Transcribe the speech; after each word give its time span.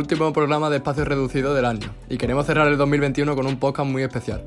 Último 0.00 0.32
programa 0.32 0.70
de 0.70 0.76
espacio 0.76 1.04
reducido 1.04 1.52
del 1.52 1.66
año 1.66 1.90
y 2.08 2.16
queremos 2.16 2.46
cerrar 2.46 2.66
el 2.68 2.78
2021 2.78 3.36
con 3.36 3.46
un 3.46 3.58
podcast 3.58 3.86
muy 3.86 4.02
especial. 4.02 4.42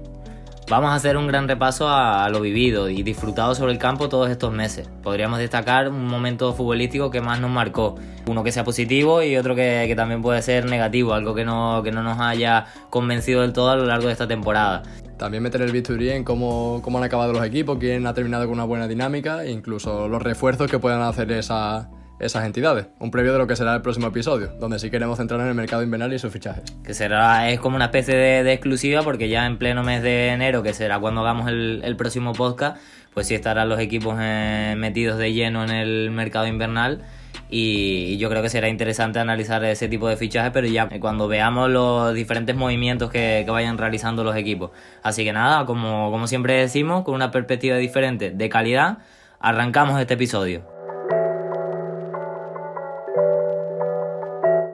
Vamos 0.68 0.90
a 0.90 0.96
hacer 0.96 1.16
un 1.16 1.28
gran 1.28 1.48
repaso 1.48 1.88
a, 1.88 2.28
lo 2.30 2.42
vivido 2.42 2.90
y 2.90 3.04
disfrutado 3.04 3.54
sobre 3.54 3.72
el 3.72 3.78
campo 3.78 4.10
todos 4.10 4.32
estos 4.32 4.52
meses. 4.52 4.90
Podríamos 5.04 5.38
destacar 5.38 5.90
un 5.90 6.08
momento 6.08 6.55
futbolístico 6.55 7.12
que 7.12 7.22
más 7.22 7.40
nos 7.40 7.52
marcó. 7.52 7.94
Uno 8.26 8.44
que 8.44 8.52
sea 8.52 8.64
positivo 8.64 9.22
y 9.22 9.38
otro 9.38 9.54
que, 9.54 9.94
también 9.96 10.24
puede 10.24 10.42
ser 10.42 10.66
negativo, 10.66 11.14
algo 11.14 11.36
que 11.36 11.46
no, 11.46 11.84
que 11.84 11.91
no 11.91 12.02
nos 12.02 12.20
haya 12.20 12.66
convencido 12.90 13.41
del 13.41 13.54
todo 13.54 13.70
a 13.70 13.76
lo 13.76 13.85
largo 13.85 14.08
de 14.08 14.13
esta 14.13 14.27
temporada. 14.27 14.82
También 15.20 15.44
meter 15.44 15.62
el 15.62 15.72
bisturí 15.72 16.10
en 16.10 16.24
cómo, 16.24 16.82
cómo 16.84 16.98
han 16.98 17.04
acabado 17.04 17.32
los 17.32 17.46
equipos, 17.46 17.77
quién 17.77 18.08
ha 18.08 18.16
terminado 18.16 18.46
con 18.46 18.55
una 18.55 18.63
buena 18.63 18.88
dinámica 18.88 19.44
e 19.44 19.52
incluso 19.52 20.08
los 20.08 20.24
refuerzos 20.24 20.72
que 20.72 20.80
puedan 20.80 21.04
hacer 21.04 21.32
esa, 21.32 21.91
esas 22.26 22.45
entidades. 22.45 22.88
Un 23.00 23.12
previo 23.12 23.34
de 23.34 23.40
lo 23.40 23.48
que 23.48 23.55
será 23.55 23.76
el 23.76 23.82
próximo 23.82 24.08
episodio, 24.08 24.54
donde 24.59 24.80
sí 24.80 24.90
queremos 24.90 25.18
centrar 25.18 25.41
en 25.41 25.48
el 25.48 25.55
mercado 25.55 25.84
invernal 25.84 26.13
y 26.13 26.20
sus 26.20 26.32
fichajes. 26.32 26.63
Que 26.84 26.94
será, 26.94 27.49
es 27.49 27.59
como 27.59 27.76
una 27.76 27.86
especie 27.86 28.16
de, 28.16 28.54
exclusiva, 28.54 29.02
porque 29.04 29.30
ya 29.30 29.46
en 29.46 29.58
pleno 29.58 29.84
mes 29.84 30.02
de 30.02 30.30
enero, 30.30 30.63
que 30.63 30.73
será 30.73 30.99
cuando 30.99 31.22
hagamos 31.22 31.48
el, 31.49 31.96
próximo 31.98 32.34
podcast, 32.34 32.77
pues 33.13 33.27
sí 33.27 33.36
estarán 33.36 33.70
los 33.70 33.80
equipos 33.80 34.18
eh, 34.20 34.76
metidos 34.77 35.18
de 35.18 35.34
lleno 35.34 35.63
en 35.63 35.70
el 35.70 36.12
mercado 36.12 36.48
invernal. 36.48 37.02
Y, 37.49 38.18
yo 38.18 38.30
creo 38.30 38.41
que 38.41 38.49
será 38.49 38.68
interesante 38.68 39.20
analizar 39.20 39.63
ese 39.63 39.88
tipo 39.88 40.08
de 40.08 40.18
fichajes, 40.18 40.52
pero 40.52 40.68
ya 40.68 40.90
cuando 40.99 41.27
veamos 41.27 41.70
los 41.70 42.13
diferentes 42.13 42.55
movimientos 42.55 43.12
que, 43.12 43.46
vayan 43.48 43.77
realizando 43.77 44.24
los 44.24 44.35
equipos. 44.35 44.71
Así 45.04 45.24
que 45.24 45.34
nada, 45.34 45.66
como 45.66 46.27
siempre 46.27 46.55
decimos, 46.55 47.04
con 47.04 47.13
una 47.13 47.32
perspectiva 47.32 47.77
diferente 47.77 48.32
de 48.32 48.49
calidad, 48.49 48.99
arrancamos 49.40 49.99
este 49.99 50.16
episodio. 50.16 50.73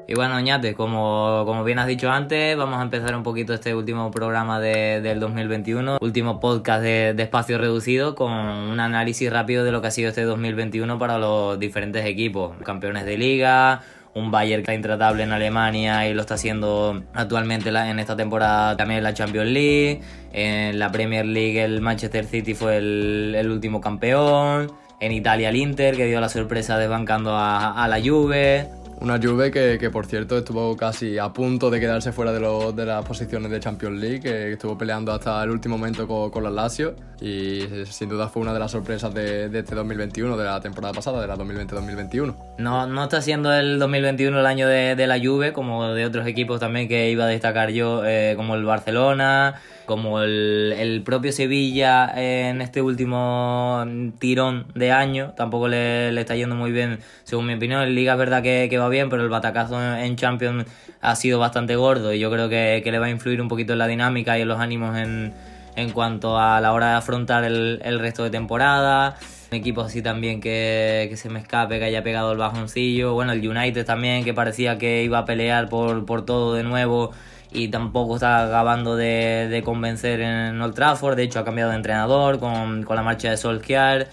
Y 0.10 0.16
bueno, 0.16 0.40
Ñate, 0.40 0.74
como, 0.74 1.44
como 1.46 1.64
bien 1.64 1.78
has 1.78 1.86
dicho 1.86 2.10
antes, 2.10 2.58
vamos 2.58 2.80
a 2.80 2.82
empezar 2.82 3.16
un 3.16 3.22
poquito 3.22 3.54
este 3.54 3.76
último 3.76 4.10
programa 4.10 4.60
de, 4.60 5.02
del 5.02 5.20
2021, 5.20 6.00
último 6.02 6.40
podcast 6.40 6.82
de, 6.82 7.14
espacio 7.16 7.60
reducido, 7.60 8.16
con 8.16 8.32
un 8.32 8.80
análisis 8.80 9.32
rápido 9.32 9.64
de 9.64 9.72
lo 9.72 9.82
que 9.82 9.88
ha 9.90 9.92
sido 9.92 10.10
este 10.10 10.24
2021 10.24 10.98
para 10.98 11.20
los 11.20 11.60
diferentes 11.60 12.04
equipos, 12.08 12.58
campeones 12.64 13.06
de 13.06 13.20
liga, 13.20 13.84
un 14.16 14.32
Bayern 14.32 14.64
que 14.64 14.72
está 14.72 14.74
intratable 14.74 15.22
en 15.22 15.32
Alemania 15.32 16.10
y 16.10 16.16
lo 16.16 16.22
está 16.22 16.34
haciendo 16.34 17.04
actualmente 17.14 17.70
en 17.70 18.00
esta 18.00 18.16
temporada 18.16 18.76
también 18.78 18.98
en 18.98 19.04
la 19.04 19.14
Champions 19.14 19.52
League. 19.52 20.02
En 20.34 20.80
la 20.80 20.92
Premier 20.92 21.28
League 21.28 21.64
el 21.64 21.82
Manchester 21.82 22.26
City 22.26 22.56
fue 22.56 22.78
el, 22.78 23.48
último 23.52 23.80
campeón. 23.80 24.72
En 25.00 25.12
Italia 25.12 25.50
el 25.50 25.56
Inter 25.56 25.96
que 25.96 26.08
dio 26.08 26.20
la 26.20 26.30
sorpresa 26.30 26.80
desbancando 26.80 27.38
a 27.38 27.88
la 27.88 28.02
Juve. 28.02 28.79
Una 29.02 29.18
Juve 29.18 29.50
que, 29.50 29.78
que, 29.80 29.90
por 29.90 30.06
cierto, 30.06 30.38
estuvo 30.38 30.76
casi 30.76 31.18
a 31.18 31.30
punto 31.30 31.70
de 31.70 31.80
quedarse 31.80 32.12
fuera 32.12 32.34
de, 32.34 32.40
de 32.74 32.86
las 32.86 33.06
posiciones 33.06 33.50
de 33.50 33.60
Champions 33.62 33.98
League, 33.98 34.20
que 34.20 34.52
estuvo 34.52 34.78
peleando 34.78 35.14
hasta 35.14 35.42
el 35.42 35.52
último 35.52 35.78
momento 35.78 36.06
con, 36.06 36.30
con 36.30 36.44
la 36.44 36.50
Lazio 36.50 36.96
y 37.22 37.62
sin 37.90 38.10
duda 38.10 38.28
fue 38.28 38.42
una 38.42 38.54
de 38.54 38.60
las 38.60 38.72
sorpresas 38.72 39.14
de, 39.14 39.48
de, 39.48 39.60
este 39.60 39.74
2021, 39.76 40.36
de 40.36 40.44
la 40.44 40.60
temporada 40.60 40.94
pasada, 40.94 41.22
de 41.22 41.28
la 41.28 41.38
2020-2021. 41.38 42.36
No, 42.58 42.88
no 42.88 43.04
está 43.04 43.22
siendo 43.22 43.54
el 43.54 43.80
2021 43.80 44.38
el 44.38 44.46
año 44.46 44.68
de, 44.68 44.96
de, 44.96 45.08
la 45.08 45.18
Juve, 45.18 45.54
como 45.54 45.94
de 45.94 46.06
otros 46.06 46.28
equipos 46.28 46.60
también 46.60 46.88
que 46.90 47.10
iba 47.10 47.24
a 47.24 47.28
destacar 47.28 47.72
yo, 47.72 48.04
eh, 48.06 48.34
como 48.36 48.56
el 48.56 48.66
Barcelona, 48.66 49.62
como 49.90 50.22
el, 50.22 51.02
propio 51.04 51.32
Sevilla 51.32 52.14
en 52.16 52.62
este 52.62 52.84
último 52.84 53.84
tirón 54.20 54.68
de 54.76 54.92
año, 54.92 55.34
tampoco 55.36 55.68
le, 55.68 56.12
le, 56.12 56.22
está 56.22 56.36
yendo 56.36 56.56
muy 56.56 56.72
bien, 56.72 57.00
según 57.24 57.48
mi 57.48 57.56
opinión. 57.56 57.82
En 57.82 57.96
Liga 57.96 58.14
es 58.14 58.20
verdad 58.20 58.44
que, 58.44 58.68
que, 58.70 58.78
va 58.78 58.88
bien, 58.88 59.10
pero 59.10 59.24
el 59.24 59.30
batacazo 59.30 59.82
en 59.82 60.16
Champions 60.16 60.68
ha 61.02 61.16
sido 61.16 61.40
bastante 61.40 61.76
gordo 61.76 62.14
y 62.14 62.20
yo 62.20 62.30
creo 62.30 62.50
que, 62.50 62.82
que, 62.84 62.92
le 62.92 63.00
va 63.00 63.08
a 63.08 63.10
influir 63.10 63.42
un 63.42 63.48
poquito 63.48 63.74
en 63.74 63.80
la 63.80 63.88
dinámica 63.88 64.38
y 64.38 64.44
en 64.44 64.48
los 64.48 64.60
ánimos 64.60 64.96
en, 64.96 65.34
en 65.76 65.90
cuanto 65.90 66.38
a 66.38 66.62
la 66.62 66.72
hora 66.72 66.92
de 66.92 66.98
afrontar 66.98 67.44
el, 67.44 67.82
el 67.84 67.98
resto 67.98 68.24
de 68.24 68.30
temporada. 68.30 69.18
Equipos 69.50 69.88
así 69.88 70.04
también 70.04 70.40
que, 70.40 71.08
que, 71.10 71.18
se 71.18 71.30
me 71.30 71.40
escape, 71.40 71.80
que 71.80 71.86
haya 71.86 72.04
pegado 72.04 72.32
el 72.32 72.38
bajoncillo. 72.38 73.16
Bueno, 73.16 73.32
el 73.32 73.48
United 73.48 73.88
también, 73.88 74.24
que 74.24 74.36
parecía 74.36 74.78
que 74.78 75.02
iba 75.02 75.18
a 75.18 75.26
pelear 75.26 75.68
por, 75.68 76.06
por 76.06 76.26
todo 76.26 76.54
de 76.54 76.62
nuevo 76.62 77.12
y 77.52 77.70
tampoco 77.70 78.16
está 78.16 78.46
acabando 78.46 78.96
de, 78.96 79.48
de, 79.50 79.64
convencer 79.64 80.22
en 80.22 80.62
Old 80.62 80.76
Trafford. 80.76 81.16
De 81.16 81.24
hecho, 81.24 81.40
ha 81.40 81.46
cambiado 81.46 81.72
de 81.72 81.78
entrenador 81.78 82.40
con, 82.40 82.84
con 82.84 82.96
la 82.96 83.04
marcha 83.04 83.30
de 83.30 83.38
Solskjaer 83.38 84.10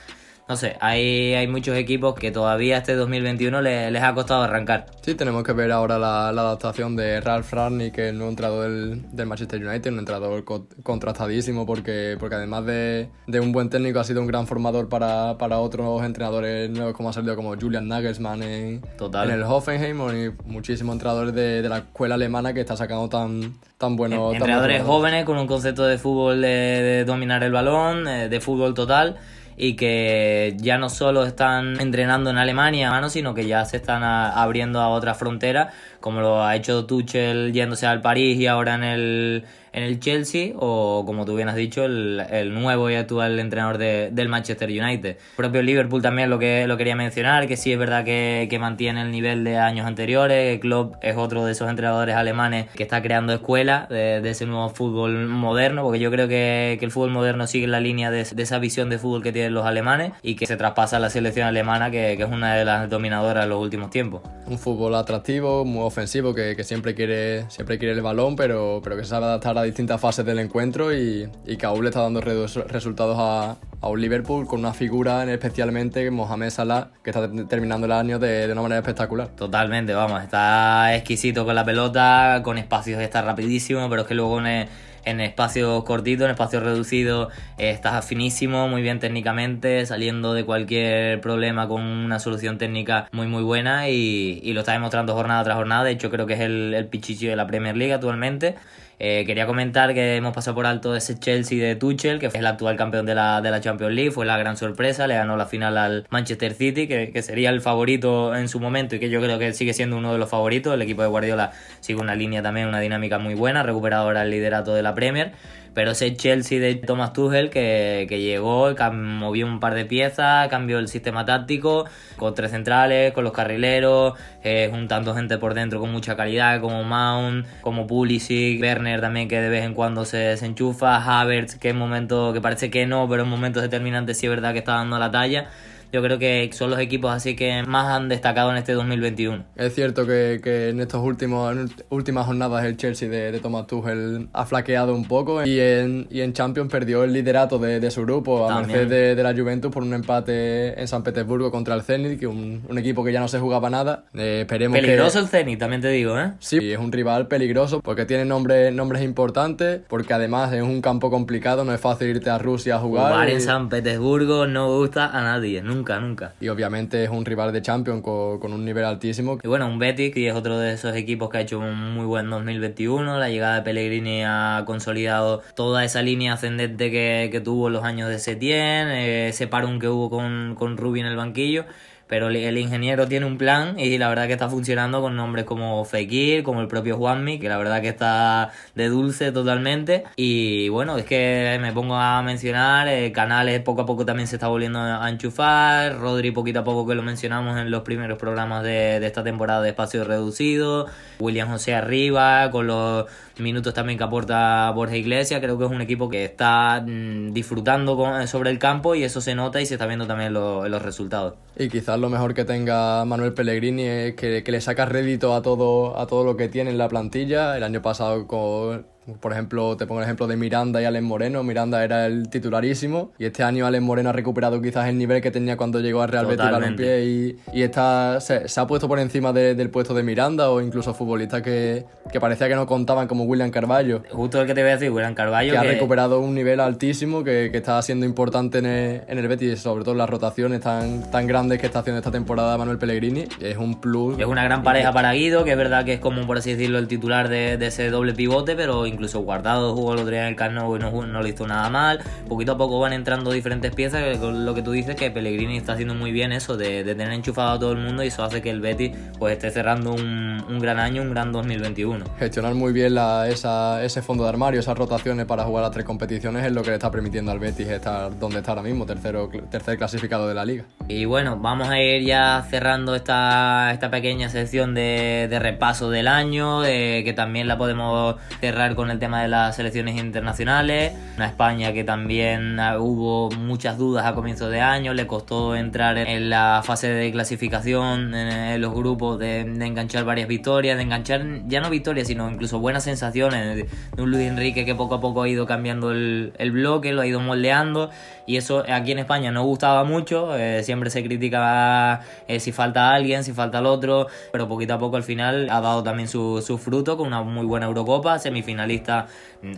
no 0.48 0.54
sé, 0.54 0.76
hay, 0.80 1.34
hay 1.34 1.48
muchos 1.48 1.76
equipos 1.76 2.14
que 2.14 2.30
todavía 2.30 2.78
este 2.78 2.94
2021 2.94 3.62
les, 3.62 3.90
les 3.90 4.02
ha 4.02 4.14
costado 4.14 4.42
arrancar. 4.42 4.86
Sí, 5.02 5.16
tenemos 5.16 5.42
que 5.42 5.52
ver 5.52 5.72
ahora 5.72 5.98
la, 5.98 6.30
la 6.32 6.42
adaptación 6.42 6.94
de 6.94 7.20
Ralph 7.20 7.52
es 7.52 7.98
el 7.98 8.16
nuevo 8.16 8.30
entrenador 8.30 8.70
del, 8.70 9.02
del, 9.10 9.26
Manchester 9.26 9.66
United, 9.66 9.92
un 9.92 9.98
entrenador 9.98 10.44
contrastadísimo 10.84 11.66
porque, 11.66 12.16
porque 12.20 12.36
además 12.36 12.64
de, 12.64 13.08
de, 13.26 13.40
un 13.40 13.50
buen 13.50 13.70
técnico 13.70 13.98
ha 13.98 14.04
sido 14.04 14.20
un 14.20 14.28
gran 14.28 14.46
formador 14.46 14.88
para, 14.88 15.36
para 15.36 15.58
otros 15.58 16.04
entrenadores 16.04 16.70
nuevos 16.70 16.94
como 16.94 17.08
ha 17.08 17.12
salido 17.12 17.34
como 17.34 17.56
Julian 17.56 17.88
Nagelsmann 17.88 18.42
en, 18.44 18.82
en 19.00 19.30
el 19.30 19.42
Hoffenheim 19.42 20.00
y 20.10 20.48
muchísimos 20.48 20.92
entrenadores 20.94 21.34
de, 21.34 21.62
de, 21.62 21.68
la 21.68 21.78
escuela 21.78 22.14
alemana 22.14 22.54
que 22.54 22.60
está 22.60 22.76
sacando 22.76 23.08
tan, 23.08 23.54
tan 23.78 23.96
buenos... 23.96 24.32
Entrenadores 24.34 24.84
jóvenes 24.84 25.24
con 25.24 25.38
un 25.38 25.48
concepto 25.48 25.84
de 25.84 25.98
fútbol 25.98 26.40
de, 26.40 26.48
de 26.48 27.04
dominar 27.04 27.42
el 27.42 27.50
balón, 27.50 28.06
eh, 28.06 28.28
de 28.28 28.40
fútbol 28.40 28.74
total 28.74 29.16
y 29.56 29.74
que 29.74 30.54
ya 30.58 30.78
no 30.78 30.90
solo 30.90 31.24
están 31.24 31.80
entrenando 31.80 32.30
en 32.30 32.38
Alemania, 32.38 32.90
mano, 32.90 33.08
sino 33.08 33.34
que 33.34 33.46
ya 33.46 33.64
se 33.64 33.78
están 33.78 34.02
abriendo 34.02 34.80
a 34.80 34.88
otras 34.88 35.18
fronteras, 35.18 35.72
como 36.00 36.20
lo 36.20 36.44
ha 36.44 36.54
hecho 36.56 36.84
Tuchel 36.84 37.52
yéndose 37.52 37.86
al 37.86 38.00
París 38.00 38.38
y 38.38 38.46
ahora 38.46 38.74
en 38.74 38.84
el, 38.84 39.44
en 39.76 39.82
el 39.82 40.00
Chelsea 40.00 40.52
o 40.56 41.04
como 41.06 41.26
tú 41.26 41.36
bien 41.36 41.50
has 41.50 41.54
dicho 41.54 41.84
el, 41.84 42.24
el 42.30 42.54
nuevo 42.54 42.90
y 42.90 42.94
actual 42.94 43.38
entrenador 43.38 43.76
de, 43.76 44.08
del 44.10 44.28
Manchester 44.28 44.70
United. 44.70 45.10
El 45.10 45.36
propio 45.36 45.62
Liverpool 45.62 46.00
también 46.00 46.30
lo 46.30 46.38
que 46.38 46.66
lo 46.66 46.78
quería 46.78 46.96
mencionar, 46.96 47.46
que 47.46 47.58
sí 47.58 47.72
es 47.72 47.78
verdad 47.78 48.02
que, 48.02 48.46
que 48.48 48.58
mantiene 48.58 49.02
el 49.02 49.10
nivel 49.10 49.44
de 49.44 49.58
años 49.58 49.86
anteriores, 49.86 50.58
Klopp 50.60 50.96
es 51.02 51.16
otro 51.16 51.44
de 51.44 51.52
esos 51.52 51.68
entrenadores 51.68 52.16
alemanes 52.16 52.70
que 52.70 52.82
está 52.82 53.02
creando 53.02 53.34
escuela 53.34 53.86
de, 53.90 54.22
de 54.22 54.30
ese 54.30 54.46
nuevo 54.46 54.70
fútbol 54.70 55.26
moderno, 55.28 55.82
porque 55.82 55.98
yo 55.98 56.10
creo 56.10 56.26
que, 56.26 56.78
que 56.78 56.84
el 56.86 56.90
fútbol 56.90 57.10
moderno 57.10 57.46
sigue 57.46 57.66
la 57.66 57.80
línea 57.80 58.10
de, 58.10 58.24
de, 58.24 58.42
esa 58.42 58.58
visión 58.58 58.88
de 58.88 58.98
fútbol 58.98 59.22
que 59.22 59.32
tienen 59.32 59.52
los 59.52 59.66
alemanes 59.66 60.12
y 60.22 60.36
que 60.36 60.46
se 60.46 60.56
traspasa 60.56 60.96
a 60.96 61.00
la 61.00 61.10
selección 61.10 61.46
alemana, 61.46 61.90
que, 61.90 62.14
que 62.16 62.22
es 62.22 62.30
una 62.30 62.54
de 62.54 62.64
las 62.64 62.88
dominadoras 62.88 63.44
en 63.44 63.50
los 63.50 63.60
últimos 63.60 63.90
tiempos. 63.90 64.22
Un 64.46 64.58
fútbol 64.58 64.94
atractivo, 64.94 65.66
muy 65.66 65.82
ofensivo, 65.82 66.34
que, 66.34 66.56
que 66.56 66.64
siempre, 66.64 66.94
quiere, 66.94 67.50
siempre 67.50 67.78
quiere 67.78 67.92
el 67.92 68.00
balón, 68.00 68.36
pero, 68.36 68.80
pero 68.82 68.96
que 68.96 69.04
sabe 69.04 69.26
adaptar 69.26 69.58
a 69.58 69.65
distintas 69.66 70.00
fases 70.00 70.24
del 70.24 70.38
encuentro 70.38 70.94
y, 70.94 71.28
y 71.46 71.64
aún 71.64 71.82
le 71.82 71.90
está 71.90 72.02
dando 72.02 72.20
resultados 72.20 73.16
a, 73.18 73.56
a, 73.80 73.88
un 73.88 74.00
Liverpool 74.00 74.46
con 74.46 74.60
una 74.60 74.72
figura 74.72 75.30
especialmente 75.30 76.10
Mohamed 76.10 76.50
Salah 76.50 76.90
que 77.02 77.10
está 77.10 77.30
terminando 77.48 77.86
el 77.86 77.92
año 77.92 78.18
de, 78.18 78.46
de, 78.46 78.52
una 78.52 78.62
manera 78.62 78.78
espectacular. 78.80 79.28
Totalmente, 79.28 79.94
vamos, 79.94 80.22
está 80.22 80.94
exquisito 80.94 81.44
con 81.44 81.54
la 81.54 81.64
pelota, 81.64 82.40
con 82.42 82.58
espacios 82.58 83.00
está 83.00 83.22
rapidísimo, 83.22 83.88
pero 83.88 84.02
es 84.02 84.08
que 84.08 84.14
luego 84.14 84.38
en, 84.44 84.68
en 85.06 85.20
espacios 85.20 85.84
cortitos, 85.84 86.24
en 86.24 86.32
espacios 86.32 86.62
reducidos, 86.62 87.32
está 87.56 88.02
finísimo, 88.02 88.68
muy 88.68 88.82
bien 88.82 88.98
técnicamente, 88.98 89.86
saliendo 89.86 90.34
de 90.34 90.44
cualquier 90.44 91.20
problema 91.20 91.68
con 91.68 91.80
una 91.80 92.18
solución 92.18 92.58
técnica 92.58 93.08
muy 93.12 93.28
muy 93.28 93.42
buena 93.42 93.88
y, 93.88 94.40
y 94.42 94.52
lo 94.52 94.60
está 94.60 94.72
demostrando 94.72 95.14
jornada 95.14 95.44
tras 95.44 95.56
jornada, 95.56 95.84
de 95.84 95.92
hecho 95.92 96.10
creo 96.10 96.26
que 96.26 96.34
es 96.34 96.40
el, 96.40 96.74
el 96.74 96.86
pichichi 96.86 97.26
de 97.26 97.36
la 97.36 97.46
Premier 97.46 97.76
League 97.76 97.94
actualmente. 97.94 98.56
Eh, 98.98 99.24
quería 99.26 99.46
comentar 99.46 99.92
que 99.92 100.16
hemos 100.16 100.32
pasado 100.32 100.54
por 100.54 100.64
alto 100.64 100.96
ese 100.96 101.18
Chelsea 101.18 101.62
de 101.62 101.76
Tuchel, 101.76 102.18
que 102.18 102.26
es 102.26 102.34
el 102.34 102.46
actual 102.46 102.76
campeón 102.76 103.04
de 103.04 103.14
la, 103.14 103.42
de 103.42 103.50
la 103.50 103.60
Champions 103.60 103.94
League, 103.94 104.10
fue 104.10 104.24
la 104.24 104.38
gran 104.38 104.56
sorpresa, 104.56 105.06
le 105.06 105.14
ganó 105.14 105.36
la 105.36 105.44
final 105.44 105.76
al 105.76 106.06
Manchester 106.08 106.54
City, 106.54 106.88
que, 106.88 107.10
que, 107.10 107.22
sería 107.22 107.50
el 107.50 107.60
favorito 107.60 108.34
en 108.34 108.48
su 108.48 108.58
momento 108.58 108.96
y 108.96 108.98
que 108.98 109.10
yo 109.10 109.20
creo 109.20 109.38
que 109.38 109.52
sigue 109.52 109.74
siendo 109.74 109.98
uno 109.98 110.12
de 110.12 110.18
los 110.18 110.30
favoritos. 110.30 110.72
El 110.72 110.80
equipo 110.80 111.02
de 111.02 111.08
Guardiola 111.08 111.52
sigue 111.80 112.00
una 112.00 112.14
línea 112.14 112.42
también, 112.42 112.68
una 112.68 112.80
dinámica 112.80 113.18
muy 113.18 113.34
buena, 113.34 113.62
recuperado 113.62 114.04
ahora 114.04 114.22
el 114.22 114.30
liderato 114.30 114.74
de 114.74 114.82
la 114.82 114.94
Premier. 114.94 115.32
Pero 115.76 115.90
ese 115.90 116.16
Chelsea 116.16 116.58
de 116.58 116.74
Thomas 116.76 117.12
Tuchel 117.12 117.50
que, 117.50 118.06
que 118.08 118.22
llegó, 118.22 118.74
movió 118.94 119.44
un 119.44 119.60
par 119.60 119.74
de 119.74 119.84
piezas, 119.84 120.48
cambió 120.48 120.78
el 120.78 120.88
sistema 120.88 121.26
táctico, 121.26 121.84
con 122.16 122.34
tres 122.34 122.52
centrales, 122.52 123.12
con 123.12 123.24
los 123.24 123.34
carrileros, 123.34 124.14
eh, 124.42 124.70
juntando 124.72 125.14
gente 125.14 125.36
por 125.36 125.52
dentro 125.52 125.78
con 125.78 125.92
mucha 125.92 126.16
calidad, 126.16 126.62
como 126.62 126.82
Mount, 126.82 127.44
como 127.60 127.86
Pulisic, 127.86 128.58
Werner 128.58 129.02
también 129.02 129.28
que 129.28 129.38
de 129.38 129.50
vez 129.50 129.64
en 129.64 129.74
cuando 129.74 130.06
se, 130.06 130.38
se 130.38 130.46
enchufa, 130.46 130.96
Havertz 130.96 131.56
que 131.56 131.68
en 131.68 131.76
momento 131.76 132.32
que 132.32 132.40
parece 132.40 132.70
que 132.70 132.86
no, 132.86 133.06
pero 133.06 133.24
en 133.24 133.28
momentos 133.28 133.62
determinantes 133.62 134.16
sí 134.16 134.24
es 134.24 134.30
verdad 134.30 134.54
que 134.54 134.60
está 134.60 134.76
dando 134.76 134.98
la 134.98 135.10
talla. 135.10 135.50
Yo 135.92 136.02
creo 136.02 136.18
que 136.18 136.50
son 136.52 136.70
los 136.70 136.78
equipos 136.78 137.12
así 137.12 137.36
que 137.36 137.62
más 137.62 137.88
han 137.88 138.08
destacado 138.08 138.50
en 138.50 138.58
este 138.58 138.72
2021. 138.72 139.44
Es 139.56 139.74
cierto 139.74 140.06
que, 140.06 140.40
que 140.42 140.70
en 140.70 140.80
estos 140.80 141.02
últimos 141.02 141.52
en 141.52 141.70
últimas 141.90 142.26
jornadas 142.26 142.64
el 142.64 142.76
Chelsea 142.76 143.08
de, 143.08 143.32
de, 143.32 143.40
Thomas 143.40 143.66
Tuchel 143.66 144.28
ha 144.32 144.46
flaqueado 144.46 144.94
un 144.94 145.06
poco 145.06 145.44
y 145.44 145.60
en, 145.60 146.06
y 146.10 146.20
en 146.20 146.32
Champions 146.32 146.70
perdió 146.70 147.04
el 147.04 147.12
liderato 147.12 147.58
de, 147.58 147.80
de 147.80 147.90
su 147.90 148.02
grupo 148.02 148.48
a 148.48 148.60
merced 148.60 148.88
de, 148.88 149.14
de, 149.14 149.22
la 149.22 149.34
Juventus 149.34 149.70
por 149.70 149.82
un 149.82 149.94
empate 149.94 150.80
en 150.80 150.88
San 150.88 151.02
Petersburgo 151.02 151.50
contra 151.50 151.74
el 151.74 151.82
Zenit, 151.82 152.18
que 152.18 152.26
un, 152.26 152.62
un 152.68 152.78
equipo 152.78 153.04
que 153.04 153.12
ya 153.12 153.20
no 153.20 153.28
se 153.28 153.38
jugaba 153.38 153.70
nada. 153.70 154.04
Eh, 154.14 154.40
esperemos 154.42 154.78
peligroso 154.78 155.18
el 155.18 155.28
Zenit, 155.28 155.58
también 155.58 155.82
te 155.82 155.88
digo, 155.88 156.18
¿eh? 156.18 156.32
Sí, 156.38 156.72
es 156.72 156.78
un 156.78 156.92
rival 156.92 157.28
peligroso 157.28 157.80
porque 157.80 158.04
tiene 158.04 158.24
nombres, 158.24 158.72
nombres 158.72 159.02
importantes, 159.02 159.80
porque 159.88 160.14
además 160.14 160.52
es 160.52 160.62
un 160.62 160.80
campo 160.80 161.10
complicado, 161.10 161.64
no 161.64 161.72
es 161.72 161.80
fácil 161.80 162.08
irte 162.08 162.30
a 162.30 162.38
Rusia 162.38 162.76
a 162.76 162.78
jugar. 162.78 163.12
Jugar 163.12 163.30
en 163.30 163.40
San 163.40 163.68
Petersburgo 163.68 164.46
no 164.46 164.76
gusta 164.78 165.06
a 165.06 165.22
nadie, 165.22 165.62
nunca, 165.62 165.75
nunca. 166.00 166.34
Y 166.40 166.48
obviamente 166.48 167.04
es 167.04 167.10
un 167.10 167.24
rival 167.24 167.52
de 167.52 167.62
Champions 167.62 168.02
con, 168.02 168.38
con 168.38 168.52
un 168.52 168.64
nivel 168.64 168.84
altísimo. 168.84 169.38
Y 169.42 169.48
bueno, 169.48 169.66
un 169.66 169.78
Betis, 169.78 170.12
que 170.12 170.28
es 170.28 170.34
otro 170.34 170.58
de 170.58 170.72
esos 170.74 170.94
equipos 170.96 171.30
que 171.30 171.38
ha 171.38 171.40
hecho 171.40 171.58
un 171.58 171.94
muy 171.94 172.06
buen 172.06 172.30
2021. 172.30 173.18
La 173.18 173.28
llegada 173.28 173.56
de 173.56 173.62
Pellegrini 173.62 174.22
ha 174.24 174.64
consolidado 174.66 175.42
toda 175.54 175.84
esa 175.84 176.02
línea 176.02 176.34
ascendente 176.34 176.90
que, 176.90 177.28
que 177.30 177.40
tuvo 177.40 177.68
en 177.68 177.74
los 177.74 177.84
años 177.84 178.08
de 178.08 178.18
Setién, 178.18 178.88
eh, 178.88 179.28
ese 179.28 179.46
parón 179.46 179.78
que 179.78 179.88
hubo 179.88 180.10
con, 180.10 180.54
con 180.56 180.76
Rubi 180.76 181.00
en 181.00 181.06
el 181.06 181.16
banquillo 181.16 181.66
pero 182.06 182.28
el 182.28 182.58
ingeniero 182.58 183.08
tiene 183.08 183.26
un 183.26 183.38
plan 183.38 183.78
y 183.78 183.98
la 183.98 184.08
verdad 184.08 184.26
que 184.26 184.32
está 184.32 184.48
funcionando 184.48 185.00
con 185.00 185.16
nombres 185.16 185.44
como 185.44 185.84
Fekir, 185.84 186.42
como 186.42 186.60
el 186.60 186.68
propio 186.68 186.96
Juanmi, 186.96 187.38
que 187.38 187.48
la 187.48 187.58
verdad 187.58 187.80
que 187.80 187.88
está 187.88 188.52
de 188.74 188.88
dulce 188.88 189.32
totalmente. 189.32 190.04
Y 190.16 190.68
bueno, 190.68 190.96
es 190.98 191.04
que 191.04 191.58
me 191.60 191.72
pongo 191.72 191.96
a 191.96 192.22
mencionar, 192.22 192.88
eh, 192.88 193.12
Canales 193.12 193.60
poco 193.60 193.82
a 193.82 193.86
poco 193.86 194.04
también 194.04 194.28
se 194.28 194.36
está 194.36 194.48
volviendo 194.48 194.78
a 194.80 195.08
enchufar, 195.08 195.98
Rodri 195.98 196.30
poquito 196.30 196.60
a 196.60 196.64
poco 196.64 196.86
que 196.86 196.94
lo 196.94 197.02
mencionamos 197.02 197.58
en 197.58 197.70
los 197.70 197.82
primeros 197.82 198.18
programas 198.18 198.62
de, 198.62 199.00
de 199.00 199.06
esta 199.06 199.24
temporada 199.24 199.62
de 199.62 199.70
espacio 199.70 200.04
reducido, 200.04 200.86
William 201.18 201.48
José 201.48 201.74
arriba, 201.74 202.50
con 202.50 202.66
los 202.66 203.06
minutos 203.38 203.74
también 203.74 203.98
que 203.98 204.04
aporta 204.04 204.70
Borja 204.70 204.96
Iglesias, 204.96 205.40
creo 205.40 205.58
que 205.58 205.64
es 205.64 205.70
un 205.70 205.80
equipo 205.80 206.08
que 206.08 206.24
está 206.24 206.82
mm, 206.86 207.32
disfrutando 207.32 207.96
con, 207.96 208.26
sobre 208.28 208.50
el 208.50 208.58
campo 208.58 208.94
y 208.94 209.04
eso 209.04 209.20
se 209.20 209.34
nota 209.34 209.60
y 209.60 209.66
se 209.66 209.74
está 209.74 209.86
viendo 209.86 210.06
también 210.06 210.32
lo, 210.32 210.68
los 210.68 210.82
resultados. 210.82 211.34
Y 211.58 211.68
quizás 211.68 211.95
lo 211.96 212.08
mejor 212.10 212.34
que 212.34 212.44
tenga 212.44 213.04
Manuel 213.04 213.34
Pellegrini 213.34 213.84
es 213.84 214.14
que, 214.14 214.42
que 214.42 214.52
le 214.52 214.60
saca 214.60 214.86
rédito 214.86 215.34
a 215.34 215.42
todo, 215.42 215.98
a 215.98 216.06
todo 216.06 216.24
lo 216.24 216.36
que 216.36 216.48
tiene 216.48 216.70
en 216.70 216.78
la 216.78 216.88
plantilla. 216.88 217.56
El 217.56 217.62
año 217.62 217.82
pasado 217.82 218.26
con 218.26 218.86
por 219.20 219.32
ejemplo, 219.32 219.76
te 219.76 219.86
pongo 219.86 220.00
el 220.00 220.04
ejemplo 220.04 220.26
de 220.26 220.36
Miranda 220.36 220.82
y 220.82 220.84
Alex 220.84 221.04
Moreno. 221.04 221.42
Miranda 221.42 221.82
era 221.84 222.06
el 222.06 222.28
titularísimo 222.28 223.12
y 223.18 223.24
este 223.24 223.42
año 223.42 223.66
Alex 223.66 223.82
Moreno 223.82 224.10
ha 224.10 224.12
recuperado 224.12 224.60
quizás 224.60 224.88
el 224.88 224.98
nivel 224.98 225.22
que 225.22 225.30
tenía 225.30 225.56
cuando 225.56 225.80
llegó 225.80 226.02
al 226.02 226.08
Real 226.08 226.26
Betis 226.26 226.50
Balompié 226.50 227.04
y, 227.04 227.36
y 227.52 227.62
está, 227.62 228.20
se, 228.20 228.48
se, 228.48 228.60
ha 228.60 228.66
puesto 228.66 228.88
por 228.88 228.98
encima 228.98 229.32
de, 229.32 229.54
del 229.54 229.70
puesto 229.70 229.94
de 229.94 230.02
Miranda 230.02 230.50
o 230.50 230.60
incluso 230.60 230.94
futbolistas 230.94 231.42
que, 231.42 231.84
que, 232.12 232.20
parecía 232.20 232.48
que 232.48 232.54
no 232.56 232.66
contaban 232.66 233.06
como 233.06 233.24
William 233.24 233.50
Carballo. 233.50 234.02
Justo 234.10 234.40
el 234.40 234.46
que 234.46 234.54
te 234.54 234.62
voy 234.62 234.70
a 234.70 234.74
decir, 234.74 234.90
William 234.90 235.14
Carballo. 235.14 235.52
Que, 235.52 235.60
que... 235.60 235.66
ha 235.66 235.70
recuperado 235.70 236.20
un 236.20 236.34
nivel 236.34 236.60
altísimo 236.60 237.22
que, 237.22 237.50
que 237.52 237.58
está 237.58 237.80
siendo 237.82 238.06
importante 238.06 238.58
en 238.58 238.66
el, 238.66 239.02
en 239.06 239.18
el 239.18 239.28
Betis, 239.28 239.60
sobre 239.60 239.84
todo 239.84 239.94
las 239.94 240.10
rotaciones 240.10 240.60
tan, 240.60 241.08
tan 241.10 241.26
grandes 241.26 241.60
que 241.60 241.66
está 241.66 241.80
haciendo 241.80 241.98
esta 241.98 242.10
temporada 242.10 242.58
Manuel 242.58 242.78
Pellegrini. 242.78 243.26
Es 243.40 243.56
un 243.56 243.80
plus. 243.80 244.18
Es 244.18 244.26
una 244.26 244.42
gran 244.42 244.62
pareja 244.62 244.92
para 244.92 245.12
Guido, 245.12 245.44
que 245.44 245.52
es 245.52 245.56
verdad 245.56 245.84
que 245.84 245.94
es 245.94 246.00
como, 246.00 246.26
por 246.26 246.38
así 246.38 246.52
decirlo, 246.52 246.78
el 246.78 246.88
titular 246.88 247.28
de, 247.28 247.56
de 247.56 247.66
ese 247.66 247.90
doble 247.90 248.12
pivote, 248.14 248.56
pero 248.56 248.86
incluso 248.96 249.20
guardado 249.20 249.74
jugó 249.74 249.92
el 249.92 250.00
otro 250.00 250.10
día 250.10 250.22
en 250.22 250.28
el 250.28 250.36
Camp 250.36 250.54
Nou 250.54 250.76
y 250.76 250.78
no, 250.78 250.90
no 251.06 251.22
lo 251.22 251.28
hizo 251.28 251.46
nada 251.46 251.68
mal. 251.70 252.00
Poquito 252.28 252.52
a 252.52 252.56
poco 252.56 252.80
van 252.80 252.92
entrando 252.92 253.30
diferentes 253.30 253.74
piezas, 253.74 254.18
con 254.18 254.44
lo 254.44 254.54
que 254.54 254.62
tú 254.62 254.72
dices 254.72 254.96
que 254.96 255.10
Pellegrini 255.10 255.56
está 255.56 255.74
haciendo 255.74 255.94
muy 255.94 256.12
bien 256.12 256.32
eso, 256.32 256.56
de, 256.56 256.82
de, 256.82 256.94
tener 256.94 257.12
enchufado 257.12 257.52
a 257.52 257.58
todo 257.58 257.72
el 257.72 257.78
mundo 257.78 258.02
y 258.02 258.08
eso 258.08 258.24
hace 258.24 258.40
que 258.40 258.50
el 258.50 258.60
Betis 258.60 258.92
pues 259.18 259.34
esté 259.34 259.50
cerrando 259.50 259.92
un, 259.92 260.42
un 260.48 260.58
gran 260.58 260.78
año, 260.78 261.02
un 261.02 261.10
gran 261.10 261.30
2021. 261.30 262.04
Gestionar 262.18 262.54
muy 262.54 262.72
bien 262.72 262.94
la, 262.94 263.28
esa, 263.28 263.84
ese 263.84 264.02
fondo 264.02 264.24
de 264.24 264.30
armario, 264.30 264.60
esas 264.60 264.76
rotaciones 264.76 265.26
para 265.26 265.44
jugar 265.44 265.62
las 265.62 265.72
tres 265.72 265.84
competiciones 265.84 266.44
es 266.44 266.52
lo 266.52 266.62
que 266.62 266.70
le 266.70 266.76
está 266.76 266.90
permitiendo 266.90 267.30
al 267.32 267.38
Betis 267.38 267.68
estar 267.68 268.18
donde 268.18 268.38
está 268.38 268.52
ahora 268.52 268.62
mismo, 268.62 268.86
tercero, 268.86 269.30
tercer 269.50 269.76
clasificado 269.76 270.26
de 270.26 270.34
la 270.34 270.44
liga. 270.44 270.64
Y 270.88 271.04
bueno, 271.04 271.36
vamos 271.38 271.68
a 271.68 271.80
ir 271.80 272.02
ya 272.04 272.46
cerrando 272.48 272.94
esta, 272.94 273.70
esta 273.72 273.90
pequeña 273.90 274.28
sección 274.28 274.74
de, 274.74 275.26
de 275.28 275.38
repaso 275.38 275.90
del 275.90 276.08
año, 276.08 276.64
eh, 276.64 277.02
que 277.04 277.12
también 277.12 277.48
la 277.48 277.58
podemos 277.58 278.16
cerrar 278.40 278.74
con 278.74 278.85
el 278.90 278.98
tema 278.98 279.22
de 279.22 279.28
las 279.28 279.56
selecciones 279.56 279.96
internacionales. 279.96 280.92
Una 281.16 281.26
España 281.26 281.72
que 281.72 281.84
también 281.84 282.58
hubo 282.78 283.30
muchas 283.30 283.78
dudas 283.78 284.06
a 284.06 284.14
comienzos 284.14 284.50
de 284.50 284.60
año, 284.60 284.94
le 284.94 285.06
costó 285.06 285.56
entrar 285.56 285.98
en 285.98 286.30
la 286.30 286.62
fase 286.64 286.88
de 286.88 287.10
clasificación 287.12 288.14
en 288.14 288.60
los 288.60 288.74
grupos, 288.74 289.18
de, 289.18 289.44
de 289.44 289.66
enganchar 289.66 290.04
varias 290.04 290.28
victorias, 290.28 290.76
de 290.76 290.82
enganchar 290.82 291.24
ya 291.46 291.60
no 291.60 291.70
victorias, 291.70 292.08
sino 292.08 292.30
incluso 292.30 292.58
buenas 292.58 292.84
sensaciones 292.84 293.56
de, 293.56 294.02
un 294.02 294.10
Luis 294.10 294.28
Enrique 294.28 294.64
que 294.64 294.74
poco 294.74 294.96
a 294.96 295.00
poco 295.00 295.22
ha 295.22 295.28
ido 295.28 295.46
cambiando 295.46 295.90
el, 295.90 296.32
el, 296.38 296.50
bloque, 296.50 296.92
lo 296.92 297.02
ha 297.02 297.06
ido 297.06 297.20
moldeando 297.20 297.90
y 298.26 298.36
eso 298.36 298.64
aquí 298.68 298.92
en 298.92 298.98
España 298.98 299.30
no 299.30 299.44
gustaba 299.44 299.84
mucho, 299.84 300.36
eh, 300.36 300.62
siempre 300.64 300.90
se 300.90 301.02
critica 301.04 302.00
eh, 302.28 302.40
si 302.40 302.52
falta 302.52 302.92
alguien, 302.92 303.24
si 303.24 303.32
falta 303.32 303.60
el 303.60 303.66
otro, 303.66 304.08
pero 304.32 304.48
poquito 304.48 304.74
a 304.74 304.78
poco 304.78 304.96
al 304.96 305.04
final 305.04 305.48
ha 305.50 305.60
dado 305.60 305.82
también 305.82 306.08
su, 306.08 306.42
su 306.44 306.58
fruto 306.58 306.96
con 306.96 307.06
una 307.06 307.22
muy 307.22 307.46
buena 307.46 307.66
Eurocopa, 307.66 308.18
semifinalista 308.18 308.75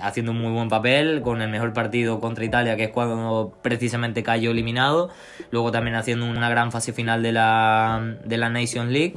haciendo 0.01 0.33
un 0.33 0.39
muy 0.39 0.53
buen 0.53 0.69
papel, 0.69 1.23
con 1.23 1.43
el 1.43 1.49
mejor 1.49 1.73
partido 1.73 2.21
contra 2.21 2.45
Italia, 2.45 2.77
que 2.77 2.85
es 2.85 2.91
cuando 2.91 3.55
precisamente 3.63 4.23
cayó 4.23 4.51
eliminado, 4.51 5.11
luego 5.51 5.73
también 5.73 5.97
haciendo 5.97 6.27
una 6.27 6.49
gran 6.51 6.73
fase 6.73 6.93
final 6.93 7.23
de 7.23 7.33
la, 7.33 8.17
de 8.25 8.37
la 8.37 8.49
Nation 8.49 8.93
League, 8.93 9.15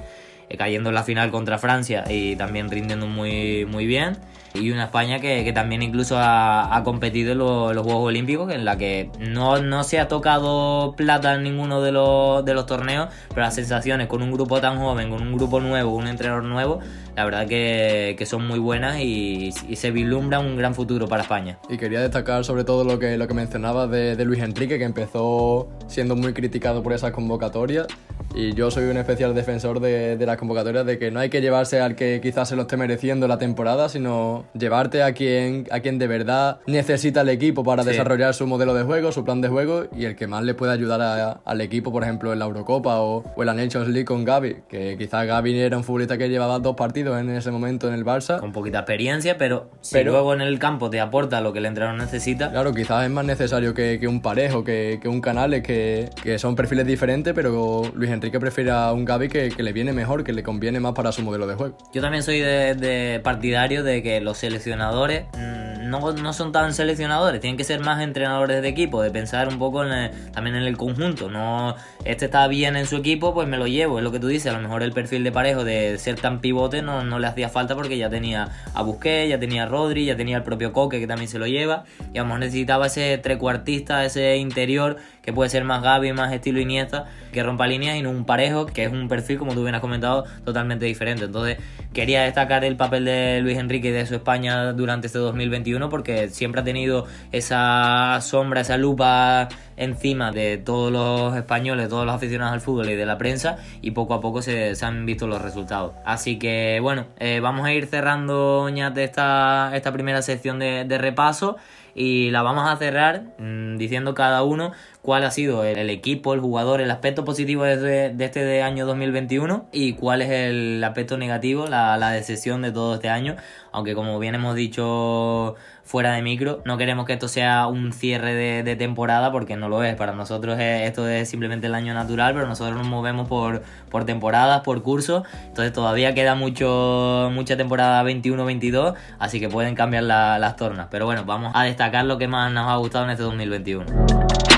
eh, 0.49 0.57
cayendo 0.57 0.89
en 0.89 0.95
la 0.95 1.03
final 1.03 1.31
contra 1.31 1.57
Francia 1.57 2.03
y 2.09 2.35
también 2.35 2.69
rindiendo 2.69 3.07
muy, 3.07 3.65
muy 3.65 3.85
bien. 3.85 4.17
Y 4.53 4.69
una 4.71 4.85
España 4.85 5.19
que, 5.19 5.45
que 5.45 5.53
también 5.53 5.81
incluso 5.81 6.17
ha, 6.17 6.75
ha 6.75 6.83
competido 6.83 7.31
en 7.31 7.37
los, 7.37 7.73
los, 7.73 7.85
Juegos 7.85 8.07
Olímpicos, 8.07 8.51
en 8.51 8.65
la 8.65 8.77
que 8.77 9.09
no, 9.17 9.61
no 9.61 9.85
se 9.85 9.97
ha 9.97 10.09
tocado 10.09 10.93
plata 10.97 11.35
en 11.35 11.43
ninguno 11.43 11.81
de 11.81 11.93
los, 11.93 12.43
de 12.43 12.53
los 12.53 12.65
torneos, 12.65 13.07
pero 13.29 13.41
las 13.41 13.55
sensaciones 13.55 14.07
con 14.07 14.21
un 14.21 14.31
grupo 14.33 14.59
tan 14.59 14.77
joven, 14.77 15.09
con 15.09 15.21
un 15.21 15.37
grupo 15.37 15.61
nuevo, 15.61 15.95
un 15.95 16.07
entrenador 16.07 16.43
nuevo, 16.43 16.79
la 17.15 17.25
verdad 17.25 17.47
que, 17.47 18.15
que 18.17 18.25
son 18.25 18.47
muy 18.47 18.59
buenas 18.59 18.99
y, 18.99 19.53
y, 19.67 19.75
se 19.75 19.91
vislumbra 19.91 20.39
un 20.39 20.55
gran 20.57 20.73
futuro 20.75 21.07
para 21.07 21.23
España. 21.23 21.57
Y 21.69 21.77
quería 21.77 22.01
destacar 22.01 22.45
sobre 22.45 22.63
todo 22.63 22.83
lo 22.83 22.99
que, 22.99 23.17
lo 23.17 23.27
que 23.27 23.33
mencionabas 23.33 23.89
de, 23.89 24.15
de 24.15 24.25
Luis 24.25 24.41
Enrique, 24.41 24.77
que 24.77 24.85
empezó 24.85 25.69
siendo 25.87 26.15
muy 26.15 26.33
criticado 26.33 26.83
por 26.83 26.93
esas 26.93 27.11
convocatorias. 27.11 27.87
Y 28.33 28.53
yo 28.53 28.71
soy 28.71 28.85
un 28.85 28.95
especial 28.95 29.35
defensor 29.35 29.81
de, 29.81 30.15
de, 30.15 30.25
las 30.25 30.37
convocatorias, 30.37 30.85
de 30.85 30.97
que 30.97 31.11
no 31.11 31.19
hay 31.19 31.29
que 31.29 31.41
llevarse 31.41 31.81
al 31.81 31.95
que 31.95 32.21
quizás 32.21 32.47
se 32.47 32.55
lo 32.55 32.61
esté 32.61 32.77
mereciendo 32.77 33.27
la 33.27 33.37
temporada, 33.37 33.89
sino 33.89 34.45
llevarte 34.53 35.03
a 35.03 35.11
quien, 35.13 35.67
a 35.69 35.81
quien 35.81 35.99
de 35.99 36.07
verdad 36.07 36.59
necesita 36.65 37.21
el 37.21 37.29
equipo 37.29 37.65
para 37.65 37.83
sí. 37.83 37.89
desarrollar 37.89 38.33
su 38.33 38.47
modelo 38.47 38.73
de 38.73 38.83
juego, 38.83 39.11
su 39.11 39.25
plan 39.25 39.41
de 39.41 39.49
juego 39.49 39.87
y 39.93 40.05
el 40.05 40.15
que 40.15 40.27
más 40.27 40.43
le 40.43 40.53
puede 40.53 40.71
ayudar 40.71 41.01
a, 41.01 41.41
al 41.43 41.59
equipo, 41.59 41.91
por 41.91 42.03
ejemplo, 42.03 42.31
en 42.31 42.39
la 42.39 42.45
Eurocopa 42.45 43.01
o, 43.01 43.25
o, 43.35 43.41
en 43.41 43.45
la 43.45 43.53
Nations 43.53 43.89
League 43.89 44.05
con 44.05 44.23
Gaby, 44.23 44.57
que 44.69 44.95
quizás 44.97 45.27
Gaby 45.27 45.59
era 45.59 45.75
un 45.75 45.83
futbolista 45.83 46.17
que 46.17 46.29
llevaba 46.29 46.59
dos 46.59 46.75
partidos 46.77 47.00
en 47.01 47.29
ese 47.29 47.51
momento 47.51 47.87
en 47.87 47.93
el 47.93 48.05
Barça. 48.05 48.39
Con 48.39 48.51
poquita 48.51 48.79
experiencia, 48.79 49.37
pero 49.37 49.69
si 49.81 49.93
pero, 49.93 50.11
luego 50.11 50.33
en 50.33 50.41
el 50.41 50.59
campo 50.59 50.89
te 50.89 50.99
aporta 50.99 51.41
lo 51.41 51.53
que 51.53 51.59
el 51.59 51.65
entrenador 51.65 51.99
necesita. 51.99 52.51
Claro, 52.51 52.73
quizás 52.73 53.03
es 53.03 53.09
más 53.09 53.25
necesario 53.25 53.73
que, 53.73 53.99
que 53.99 54.07
un 54.07 54.21
parejo, 54.21 54.63
que, 54.63 54.99
que 55.01 55.07
un 55.07 55.21
Canales, 55.21 55.63
que, 55.63 56.09
que 56.21 56.39
son 56.39 56.55
perfiles 56.55 56.85
diferentes, 56.85 57.33
pero 57.33 57.83
Luis 57.93 58.11
Enrique 58.11 58.39
prefiere 58.39 58.71
a 58.71 58.91
un 58.91 59.05
Gaby 59.05 59.29
que, 59.29 59.49
que, 59.49 59.63
le 59.63 59.73
viene 59.73 59.93
mejor, 59.93 60.23
que 60.23 60.33
le 60.33 60.43
conviene 60.43 60.79
más 60.79 60.93
para 60.93 61.11
su 61.11 61.21
modelo 61.21 61.47
de 61.47 61.55
juego. 61.55 61.77
Yo 61.93 62.01
también 62.01 62.23
soy 62.23 62.39
de, 62.39 62.75
de 62.75 63.19
partidario 63.19 63.83
de 63.83 64.01
que 64.01 64.19
los 64.21 64.37
seleccionadores 64.37 65.25
mmm, 65.37 65.71
no, 65.91 66.13
no, 66.13 66.33
son 66.33 66.51
tan 66.51 66.73
seleccionadores, 66.73 67.41
tienen 67.41 67.57
que 67.57 67.63
ser 67.63 67.81
más 67.81 68.01
entrenadores 68.01 68.61
de 68.61 68.67
equipo, 68.67 69.01
de 69.01 69.11
pensar 69.11 69.47
un 69.47 69.59
poco 69.59 69.83
en 69.83 69.91
el, 69.91 70.31
también 70.31 70.55
en 70.55 70.63
el 70.63 70.77
conjunto. 70.77 71.29
No, 71.29 71.75
este 72.05 72.25
está 72.25 72.47
bien 72.47 72.75
en 72.75 72.87
su 72.87 72.97
equipo, 72.97 73.33
pues 73.33 73.47
me 73.47 73.57
lo 73.57 73.67
llevo, 73.67 73.99
es 73.99 74.03
lo 74.03 74.11
que 74.11 74.19
tú 74.19 74.27
dices. 74.27 74.51
A 74.51 74.55
lo 74.55 74.61
mejor 74.61 74.83
el 74.83 74.93
perfil 74.93 75.23
de 75.23 75.31
parejo 75.31 75.63
de 75.63 75.97
ser 75.97 76.19
tan 76.19 76.39
pivote 76.39 76.81
no, 77.03 77.19
le 77.19 77.27
hacía 77.27 77.49
falta 77.49 77.75
porque 77.75 77.97
ya 77.97 78.09
tenía 78.09 78.49
a 78.73 78.81
Busquets, 78.81 79.29
ya 79.29 79.39
tenía 79.39 79.63
a 79.63 79.65
Rodri, 79.65 80.05
ya 80.05 80.15
tenía 80.15 80.37
el 80.37 80.43
propio 80.43 80.73
Coque 80.73 80.99
que 80.99 81.07
también 81.07 81.29
se 81.29 81.39
lo 81.39 81.47
lleva. 81.47 81.85
Y 82.13 82.17
a 82.17 82.21
lo 82.21 82.25
mejor 82.25 82.41
necesitaba 82.41 82.87
ese 82.87 83.17
trecuartista, 83.17 84.05
ese 84.05 84.37
interior 84.37 84.97
que 85.21 85.33
puede 85.33 85.49
ser 85.49 85.63
más 85.63 85.81
Gaby, 85.83 86.13
más 86.13 86.33
estilo 86.33 86.59
Iniesta, 86.59 87.05
que 87.31 87.43
rompa 87.43 87.67
líneas 87.67 87.95
y 87.97 88.01
no 88.01 88.09
un 88.09 88.25
parejo, 88.25 88.65
que 88.65 88.83
es 88.83 88.91
un 88.91 89.07
perfil, 89.07 89.37
como 89.37 89.53
tú 89.53 89.63
bien 89.63 89.75
has 89.75 89.81
comentado, 89.81 90.25
totalmente 90.43 90.85
diferente. 90.85 91.25
Entonces, 91.25 91.57
quería 91.93 92.23
destacar 92.23 92.65
el 92.65 92.75
papel 92.75 93.05
de 93.05 93.39
Luis 93.41 93.57
Enrique 93.57 93.89
y 93.89 93.91
de 93.91 94.05
su 94.05 94.15
España 94.15 94.73
durante 94.73 95.07
este 95.07 95.19
2021 95.19 95.89
porque 95.89 96.29
siempre 96.29 96.61
ha 96.61 96.63
tenido 96.63 97.05
esa 97.31 98.19
sombra, 98.21 98.61
esa 98.61 98.77
lupa 98.77 99.49
encima 99.81 100.31
de 100.31 100.57
todos 100.57 100.91
los 100.91 101.35
españoles, 101.35 101.89
todos 101.89 102.05
los 102.05 102.15
aficionados 102.15 102.53
al 102.53 102.61
fútbol 102.61 102.89
y 102.89 102.95
de 102.95 103.05
la 103.05 103.17
prensa 103.17 103.57
y 103.81 103.91
poco 103.91 104.13
a 104.13 104.21
poco 104.21 104.41
se, 104.41 104.73
han 104.81 105.05
visto 105.05 105.27
los 105.27 105.41
resultados. 105.41 105.93
Así 106.05 106.37
que 106.37 106.79
bueno, 106.81 107.07
eh, 107.19 107.39
vamos 107.41 107.65
a 107.65 107.73
ir 107.73 107.87
cerrando 107.87 108.69
ya 108.69 108.93
esta, 108.95 109.71
esta 109.75 109.91
primera 109.91 110.21
sección 110.21 110.59
de, 110.59 110.85
de 110.85 110.97
repaso 110.97 111.57
y 111.95 112.31
la 112.31 112.41
vamos 112.41 112.69
a 112.69 112.77
cerrar 112.77 113.23
mm, 113.37 113.77
diciendo 113.77 114.13
cada 114.13 114.43
uno 114.43 114.71
cuál 115.01 115.23
ha 115.23 115.31
sido 115.31 115.63
el, 115.63 115.89
equipo, 115.89 116.33
el 116.33 116.39
jugador, 116.39 116.81
el 116.81 116.91
aspecto 116.91 117.25
positivo 117.25 117.63
de, 117.63 118.15
este 118.19 118.43
de 118.43 118.61
año 118.61 118.85
2021 118.85 119.67
y 119.71 119.93
cuál 119.93 120.21
es 120.21 120.29
el 120.29 120.83
aspecto 120.83 121.17
negativo, 121.17 121.67
la, 121.67 121.97
la 121.97 122.11
decepción 122.11 122.61
de 122.61 122.71
todo 122.71 122.95
este 122.95 123.09
año. 123.09 123.35
Aunque 123.71 123.95
como 123.95 124.19
bien 124.19 124.35
hemos 124.35 124.55
dicho 124.55 125.55
fuera 125.83 126.13
de 126.13 126.21
micro, 126.21 126.61
no 126.65 126.77
queremos 126.77 127.05
que 127.05 127.13
esto 127.13 127.27
sea 127.27 127.67
un 127.67 127.93
cierre 127.93 128.33
de, 128.33 128.63
de 128.63 128.75
temporada 128.75 129.31
porque 129.31 129.55
no 129.55 129.69
lo 129.69 129.83
es. 129.83 129.95
Para 129.95 130.13
nosotros 130.13 130.59
esto 130.59 131.07
es 131.07 131.29
simplemente 131.29 131.67
el 131.67 131.75
año 131.75 131.93
natural, 131.93 132.33
pero 132.33 132.47
nosotros 132.47 132.77
nos 132.77 132.87
movemos 132.87 133.27
por, 133.27 133.63
por 133.89 134.05
temporadas, 134.05 134.61
por 134.61 134.83
cursos. 134.83 135.23
Entonces 135.47 135.73
todavía 135.73 136.13
queda 136.13 136.35
mucho, 136.35 137.29
mucha 137.33 137.57
temporada 137.57 138.03
21-22, 138.03 138.93
así 139.19 139.39
que 139.39 139.49
pueden 139.49 139.73
cambiar 139.73 140.03
las 140.03 140.55
tornas. 140.57 140.87
Pero 140.91 141.05
bueno, 141.05 141.23
vamos 141.25 141.51
a 141.55 141.63
destacar 141.63 142.05
lo 142.05 142.17
que 142.17 142.27
más 142.27 142.51
nos 142.51 142.69
ha 142.69 142.75
gustado 142.75 143.05
en 143.05 143.11
este 143.11 143.23
2021. 143.23 144.50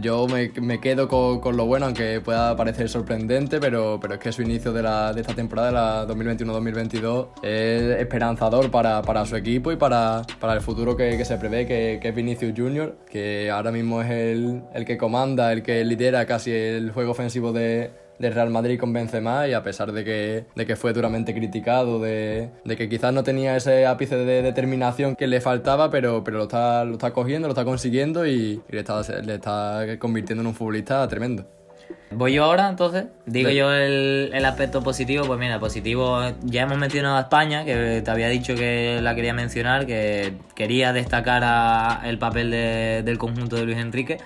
Yo 0.00 0.26
me, 0.26 0.50
me 0.60 0.80
quedo 0.80 1.08
con, 1.08 1.40
con, 1.40 1.56
lo 1.56 1.66
bueno, 1.66 1.86
aunque 1.86 2.20
pueda 2.20 2.56
parecer 2.56 2.88
sorprendente, 2.88 3.60
pero, 3.60 3.98
pero 4.00 4.14
es 4.14 4.20
que 4.20 4.32
su 4.32 4.42
inicio 4.42 4.72
de, 4.72 4.82
la, 4.82 5.12
de 5.12 5.20
esta 5.20 5.34
temporada, 5.34 5.70
la 5.70 6.06
2021-2022, 6.06 7.28
es 7.42 8.00
esperanzador 8.00 8.70
para, 8.70 9.02
para, 9.02 9.26
su 9.26 9.36
equipo 9.36 9.72
y 9.72 9.76
para, 9.76 10.22
para 10.40 10.54
el 10.54 10.60
futuro 10.60 10.96
que, 10.96 11.16
que 11.16 11.24
se 11.24 11.36
prevé, 11.36 11.66
que, 11.66 11.98
que, 12.00 12.08
es 12.08 12.14
Vinicius 12.14 12.52
Junior, 12.56 12.96
que 13.10 13.50
ahora 13.50 13.72
mismo 13.72 14.02
es 14.02 14.10
el, 14.10 14.62
el 14.74 14.84
que 14.84 14.96
comanda, 14.96 15.52
el 15.52 15.62
que 15.62 15.84
lidera 15.84 16.26
casi 16.26 16.52
el 16.52 16.90
juego 16.92 17.12
ofensivo 17.12 17.52
de, 17.52 17.90
del 18.18 18.34
Real 18.34 18.50
Madrid 18.50 18.78
con 18.78 18.92
Benzema 18.92 19.46
y 19.48 19.52
a 19.52 19.62
pesar 19.62 19.92
de 19.92 20.04
que, 20.04 20.44
de 20.54 20.66
que 20.66 20.76
fue 20.76 20.92
duramente 20.92 21.34
criticado, 21.34 22.00
de, 22.00 22.50
de, 22.64 22.76
que 22.76 22.88
quizás 22.88 23.12
no 23.12 23.22
tenía 23.22 23.56
ese 23.56 23.86
ápice 23.86 24.16
de 24.16 24.42
determinación 24.42 25.16
que 25.16 25.26
le 25.26 25.40
faltaba, 25.40 25.90
pero, 25.90 26.24
pero 26.24 26.38
lo, 26.38 26.44
está, 26.44 26.84
lo 26.84 26.92
está 26.92 27.12
cogiendo, 27.12 27.48
lo 27.48 27.52
está 27.52 27.64
consiguiendo 27.64 28.26
y, 28.26 28.60
le, 28.68 28.80
está, 28.80 29.02
le 29.22 29.34
está 29.34 29.84
convirtiendo 29.98 30.42
en 30.42 30.48
un 30.48 30.54
futbolista 30.54 31.06
tremendo. 31.08 31.46
Voy 32.10 32.34
yo 32.34 32.44
ahora, 32.44 32.68
entonces. 32.68 33.06
Digo 33.26 33.50
yo 33.50 33.72
el, 33.72 34.30
el, 34.32 34.44
aspecto 34.44 34.82
positivo. 34.82 35.24
Pues 35.26 35.38
mira, 35.38 35.58
positivo. 35.58 36.20
Ya 36.42 36.62
hemos 36.62 36.78
mencionado 36.78 37.16
a 37.16 37.22
España, 37.22 37.64
que 37.64 38.00
te 38.04 38.10
había 38.10 38.28
dicho 38.28 38.54
que 38.54 39.00
la 39.02 39.14
quería 39.14 39.34
mencionar, 39.34 39.86
que 39.86 40.34
quería 40.54 40.92
destacar 40.92 41.42
a 41.44 42.02
el 42.04 42.18
papel 42.18 42.50
de, 42.50 43.02
del 43.04 43.18
conjunto 43.18 43.56
de 43.56 43.64
Luis 43.64 43.78
Enrique. 43.78 44.18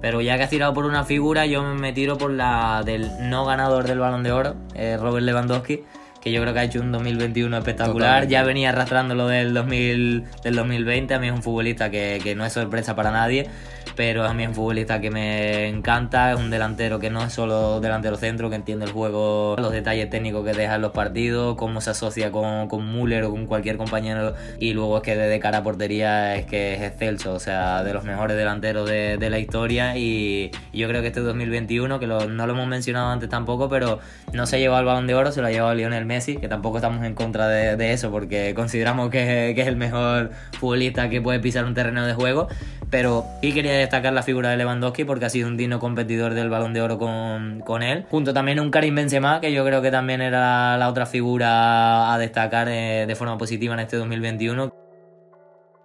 Pero 0.00 0.20
ya 0.20 0.36
que 0.36 0.44
has 0.44 0.50
tirado 0.50 0.74
por 0.74 0.84
una 0.84 1.04
figura, 1.04 1.46
yo 1.46 1.62
me 1.62 1.92
tiro 1.92 2.18
por 2.18 2.30
la 2.30 2.82
del 2.84 3.10
no 3.28 3.44
ganador 3.44 3.86
del 3.86 3.98
balón 3.98 4.22
de 4.22 4.32
oro, 4.32 4.54
eh, 4.74 4.96
Robert 5.00 5.24
Lewandowski, 5.24 5.84
que 6.20 6.32
yo 6.32 6.40
creo 6.42 6.52
que 6.52 6.60
ha 6.60 6.64
hecho 6.64 6.80
un 6.80 6.92
2021 6.92 7.56
espectacular. 7.56 8.28
Ya 8.28 8.42
venía 8.42 8.70
arrastrando 8.70 9.14
lo 9.14 9.26
del, 9.26 9.54
2000, 9.54 10.24
del 10.42 10.54
2020. 10.54 11.14
A 11.14 11.18
mí 11.18 11.28
es 11.28 11.32
un 11.32 11.42
futbolista 11.42 11.90
que, 11.90 12.20
que 12.22 12.34
no 12.34 12.44
es 12.44 12.52
sorpresa 12.52 12.94
para 12.94 13.10
nadie 13.10 13.48
pero 13.96 14.30
un 14.30 14.54
futbolista 14.54 15.00
que 15.00 15.10
me 15.10 15.66
encanta, 15.68 16.32
es 16.32 16.38
un 16.38 16.50
delantero 16.50 17.00
que 17.00 17.10
no 17.10 17.24
es 17.24 17.32
solo 17.32 17.80
delantero 17.80 18.16
centro, 18.16 18.50
que 18.50 18.56
entiende 18.56 18.84
el 18.84 18.92
juego, 18.92 19.56
los 19.58 19.72
detalles 19.72 20.10
técnicos 20.10 20.44
que 20.44 20.52
deja 20.52 20.74
en 20.76 20.82
los 20.82 20.92
partidos, 20.92 21.56
cómo 21.56 21.80
se 21.80 21.90
asocia 21.90 22.30
con, 22.30 22.68
con 22.68 22.92
Müller 22.92 23.24
o 23.24 23.30
con 23.30 23.46
cualquier 23.46 23.78
compañero 23.78 24.34
y 24.60 24.74
luego 24.74 24.98
es 24.98 25.02
que 25.02 25.16
de 25.16 25.40
cara 25.40 25.58
a 25.58 25.62
portería 25.62 26.36
es 26.36 26.44
que 26.44 26.74
es 26.74 26.82
excelso, 26.82 27.32
o 27.32 27.40
sea, 27.40 27.82
de 27.82 27.94
los 27.94 28.04
mejores 28.04 28.36
delanteros 28.36 28.88
de, 28.88 29.16
de 29.16 29.30
la 29.30 29.38
historia 29.38 29.96
y 29.96 30.50
yo 30.74 30.86
creo 30.88 31.00
que 31.00 31.08
este 31.08 31.20
2021, 31.20 31.98
que 31.98 32.06
no 32.06 32.46
lo 32.46 32.52
hemos 32.52 32.66
mencionado 32.68 33.10
antes 33.10 33.30
tampoco, 33.30 33.68
pero 33.68 33.98
no 34.32 34.46
se 34.46 34.56
ha 34.56 34.58
llevado 34.58 34.80
el 34.80 34.86
balón 34.86 35.06
de 35.06 35.14
oro, 35.14 35.32
se 35.32 35.40
lo 35.40 35.46
ha 35.46 35.50
llevado 35.50 35.74
Lionel 35.74 36.04
Messi, 36.04 36.36
que 36.36 36.48
tampoco 36.48 36.76
estamos 36.76 37.04
en 37.04 37.14
contra 37.14 37.48
de, 37.48 37.76
de 37.76 37.92
eso 37.92 38.10
porque 38.10 38.52
consideramos 38.54 39.10
que, 39.10 39.52
que 39.54 39.62
es 39.62 39.68
el 39.68 39.76
mejor 39.76 40.30
futbolista 40.58 41.08
que 41.08 41.22
puede 41.22 41.40
pisar 41.40 41.64
un 41.64 41.74
terreno 41.74 42.06
de 42.06 42.12
juego, 42.12 42.48
pero 42.90 43.24
sí 43.42 43.52
quería 43.52 43.85
destacar 43.86 44.12
la 44.12 44.22
figura 44.22 44.50
de 44.50 44.56
Lewandowski 44.56 45.04
porque 45.04 45.24
ha 45.24 45.30
sido 45.30 45.48
un 45.48 45.56
digno 45.56 45.78
competidor 45.78 46.34
del 46.34 46.50
Balón 46.50 46.72
de 46.72 46.82
Oro 46.82 46.98
con, 46.98 47.60
con 47.60 47.82
él. 47.82 48.06
Junto 48.10 48.34
también 48.34 48.60
un 48.60 48.70
Karim 48.70 48.94
Benzema, 48.94 49.40
que 49.40 49.52
yo 49.52 49.64
creo 49.64 49.82
que 49.82 49.90
también 49.90 50.20
era 50.20 50.76
la 50.76 50.88
otra 50.88 51.06
figura 51.06 52.12
a 52.12 52.18
destacar 52.18 52.68
de, 52.68 53.06
de 53.06 53.14
forma 53.14 53.38
positiva 53.38 53.74
en 53.74 53.80
este 53.80 53.96
2021. 53.96 54.85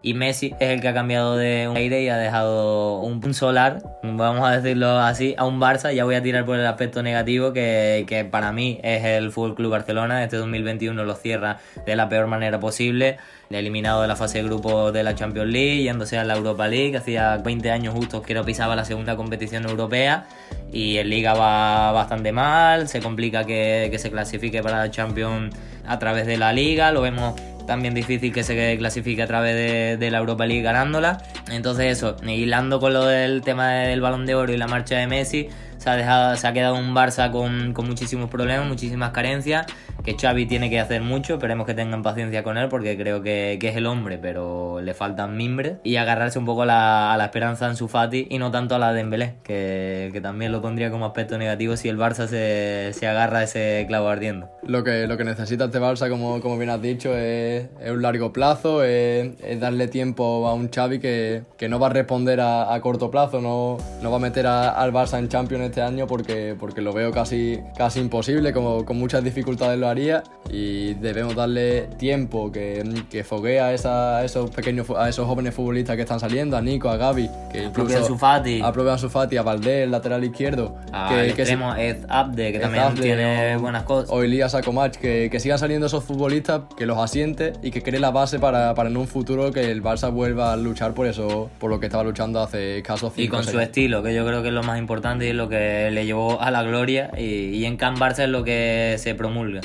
Y 0.03 0.15
Messi 0.15 0.55
es 0.59 0.69
el 0.69 0.81
que 0.81 0.87
ha 0.87 0.93
cambiado 0.93 1.37
de 1.37 1.67
un 1.67 1.77
aire 1.77 2.01
y 2.01 2.09
ha 2.09 2.17
dejado 2.17 3.01
un, 3.01 3.33
solar, 3.35 3.83
vamos 4.01 4.47
a 4.47 4.59
decirlo 4.59 4.97
así, 4.99 5.35
a 5.37 5.45
un 5.45 5.59
Barça. 5.59 5.93
Ya 5.93 6.05
voy 6.05 6.15
a 6.15 6.23
tirar 6.23 6.43
por 6.45 6.57
el 6.57 6.65
aspecto 6.65 7.03
negativo 7.03 7.53
que, 7.53 8.05
que 8.07 8.25
para 8.25 8.51
mí 8.51 8.79
es 8.83 9.05
el 9.05 9.31
Fútbol 9.31 9.53
Club 9.55 9.71
Barcelona. 9.71 10.23
Este 10.23 10.37
2021 10.37 11.03
lo 11.03 11.15
cierra 11.15 11.59
de 11.85 11.95
la 11.95 12.09
peor 12.09 12.25
manera 12.25 12.59
posible 12.59 13.19
eliminado 13.59 14.01
de 14.01 14.07
la 14.07 14.15
fase 14.15 14.39
de 14.39 14.45
grupos 14.45 14.93
de 14.93 15.03
la 15.03 15.15
Champions 15.15 15.49
League, 15.49 15.83
yéndose 15.83 16.17
a 16.17 16.23
la 16.23 16.35
Europa 16.35 16.67
League. 16.67 16.95
Hacía 16.97 17.37
20 17.37 17.71
años 17.71 17.93
justo 17.93 18.21
que 18.21 18.33
no 18.33 18.43
pisaba 18.43 18.75
la 18.75 18.85
segunda 18.85 19.15
competición 19.15 19.65
europea 19.65 20.25
y 20.71 20.97
en 20.97 21.09
Liga 21.09 21.33
va 21.33 21.91
bastante 21.91 22.31
mal. 22.31 22.87
Se 22.87 23.01
complica 23.01 23.45
que, 23.45 23.89
que 23.91 23.99
se 23.99 24.11
clasifique 24.11 24.61
para 24.61 24.79
la 24.79 24.91
Champions 24.91 25.55
a 25.87 25.99
través 25.99 26.25
de 26.25 26.37
la 26.37 26.53
Liga. 26.53 26.91
Lo 26.91 27.01
vemos 27.01 27.39
también 27.65 27.93
difícil 27.93 28.33
que 28.33 28.43
se 28.43 28.77
clasifique 28.77 29.21
a 29.21 29.27
través 29.27 29.99
de, 29.99 30.11
la 30.11 30.17
Europa 30.17 30.45
League 30.45 30.61
ganándola. 30.61 31.19
Entonces 31.51 31.97
eso, 31.97 32.17
hilando 32.25 32.79
con 32.79 32.93
lo 32.93 33.05
del 33.05 33.41
tema 33.41 33.69
del 33.71 34.01
balón 34.01 34.25
de 34.25 34.35
oro 34.35 34.53
y 34.53 34.57
la 34.57 34.67
marcha 34.67 34.97
de 34.97 35.07
Messi, 35.07 35.49
se 35.77 35.89
ha, 35.89 35.95
dejado, 35.95 36.35
se 36.35 36.47
ha 36.47 36.53
quedado 36.53 36.75
un 36.75 36.93
Barça 36.93 37.31
con, 37.31 37.73
con 37.73 37.87
muchísimos 37.87 38.29
problemas, 38.29 38.67
muchísimas 38.67 39.11
carencias, 39.11 39.65
que 40.03 40.15
Xavi 40.17 40.45
tiene 40.45 40.69
que 40.69 40.79
hacer 40.79 41.01
mucho, 41.01 41.35
esperemos 41.35 41.65
que 41.65 41.73
tengan 41.73 42.01
paciencia 42.01 42.43
con 42.43 42.57
él 42.57 42.69
porque 42.69 42.97
creo 42.97 43.21
que, 43.21 43.57
que 43.59 43.69
es 43.69 43.75
el 43.75 43.85
hombre, 43.85 44.17
pero 44.17 44.81
le 44.81 44.93
faltan 44.93 45.37
mimbres 45.37 45.77
y 45.83 45.97
agarrarse 45.97 46.39
un 46.39 46.45
poco 46.45 46.65
la, 46.65 47.13
a 47.13 47.17
la 47.17 47.25
esperanza 47.25 47.67
en 47.67 47.75
su 47.75 47.87
Fati 47.87 48.27
y 48.29 48.37
no 48.37 48.51
tanto 48.51 48.75
a 48.75 48.79
la 48.79 48.91
de 48.91 48.97
Dembélé, 48.97 49.35
que, 49.43 50.09
que 50.11 50.21
también 50.21 50.51
lo 50.51 50.61
pondría 50.61 50.91
como 50.91 51.05
aspecto 51.05 51.37
negativo 51.37 51.77
si 51.77 51.89
el 51.89 51.97
Barça 51.97 52.27
se, 52.27 52.91
se 52.93 53.07
agarra 53.07 53.39
a 53.39 53.43
ese 53.43 53.85
clavo 53.87 54.07
ardiendo. 54.07 54.49
Lo 54.63 54.83
que, 54.83 55.07
lo 55.07 55.17
que 55.17 55.23
necesita 55.23 55.65
este 55.65 55.79
Barça, 55.79 56.09
como, 56.09 56.41
como 56.41 56.57
bien 56.57 56.69
has 56.69 56.81
dicho, 56.81 57.15
es, 57.15 57.67
es 57.79 57.91
un 57.91 58.01
largo 58.01 58.33
plazo, 58.33 58.83
es, 58.83 59.31
es, 59.43 59.59
darle 59.59 59.87
tiempo 59.87 60.47
a 60.47 60.53
un 60.53 60.69
Xavi 60.69 60.99
que, 60.99 61.43
que 61.57 61.69
no 61.69 61.79
va 61.79 61.87
a 61.87 61.91
responder 61.91 62.41
a, 62.41 62.73
a 62.73 62.81
corto 62.81 63.11
plazo, 63.11 63.41
no, 63.41 63.77
no 64.01 64.11
va 64.11 64.17
a 64.17 64.19
meter 64.19 64.47
a, 64.47 64.69
al 64.69 64.91
Barça 64.91 65.19
en 65.19 65.29
Champions 65.29 65.65
este 65.65 65.81
año 65.81 66.07
porque, 66.07 66.55
porque 66.59 66.81
lo 66.81 66.93
veo 66.93 67.11
casi, 67.11 67.59
casi 67.77 67.99
imposible, 67.99 68.53
como 68.53 68.85
con 68.85 68.97
muchas 68.97 69.23
dificultades 69.23 69.77
lo 69.79 69.90
haría 69.91 70.23
y 70.49 70.95
debemos 70.95 71.35
darle 71.35 71.83
tiempo 71.97 72.51
que, 72.51 72.83
que 73.09 73.23
foguee 73.23 73.59
a, 73.59 73.73
esa, 73.73 74.17
a, 74.17 74.25
esos 74.25 74.49
pequeños 74.49 74.87
a 74.97 75.07
esos 75.07 75.25
jóvenes 75.25 75.53
futbolistas 75.53 75.95
que 75.95 76.01
están 76.01 76.19
saliendo, 76.19 76.57
a 76.57 76.61
Nico, 76.61 76.89
a 76.89 76.97
Gaby, 76.97 77.29
que 77.51 77.63
incluso 77.63 77.97
a 77.97 78.03
Sufati, 78.03 78.61
a 78.61 78.97
Sufati, 78.97 79.37
a 79.37 79.43
Valdés, 79.43 79.83
el 79.83 79.91
lateral 79.91 80.23
izquierdo, 80.23 80.75
a 80.91 81.09
que, 81.09 81.33
que 81.33 81.41
extremo, 81.41 81.75
Ed 81.75 82.05
Abde, 82.09 82.51
que 82.51 82.59
también 82.59 82.83
Abde, 82.83 83.01
tiene 83.01 83.57
buenas 83.57 83.83
cosas, 83.83 84.09
o 84.11 84.23
Elías 84.23 84.51
Sacomach, 84.51 84.91
que, 84.91 85.29
que 85.31 85.39
sigan 85.39 85.57
saliendo 85.57 85.87
esos 85.87 86.03
futbolistas, 86.03 86.63
que 86.75 86.85
los 86.85 86.97
asiente 86.97 87.53
y 87.61 87.71
que 87.71 87.81
cree 87.81 87.99
la 87.99 88.11
base 88.11 88.39
para, 88.39 88.73
para 88.73 88.89
en 88.89 88.97
un 88.97 89.07
futuro 89.07 89.51
que 89.51 89.71
el 89.71 89.81
Barça 89.81 90.11
vuelva 90.11 90.51
a 90.51 90.57
luchar 90.57 90.93
por 90.93 91.07
eso, 91.07 91.49
por 91.59 91.69
lo 91.69 91.79
que 91.79 91.85
estaba 91.85 92.03
luchando 92.03 92.41
hace 92.41 92.81
caso 92.83 93.09
cinco 93.09 93.21
Y 93.21 93.27
con 93.29 93.43
su 93.43 93.59
estilo, 93.59 94.03
que 94.03 94.13
yo 94.13 94.25
creo 94.25 94.41
que 94.41 94.49
es 94.49 94.53
lo 94.53 94.63
más 94.63 94.79
importante 94.79 95.25
y 95.25 95.29
es 95.29 95.35
lo 95.35 95.47
que 95.47 95.89
le 95.91 96.05
llevó 96.05 96.41
a 96.41 96.51
la 96.51 96.63
gloria 96.63 97.11
y, 97.17 97.55
y 97.55 97.65
en 97.65 97.77
Can 97.77 97.95
Barça 97.95 98.23
es 98.23 98.29
lo 98.29 98.43
que 98.43 98.95
se 98.97 99.15
promulga. 99.15 99.61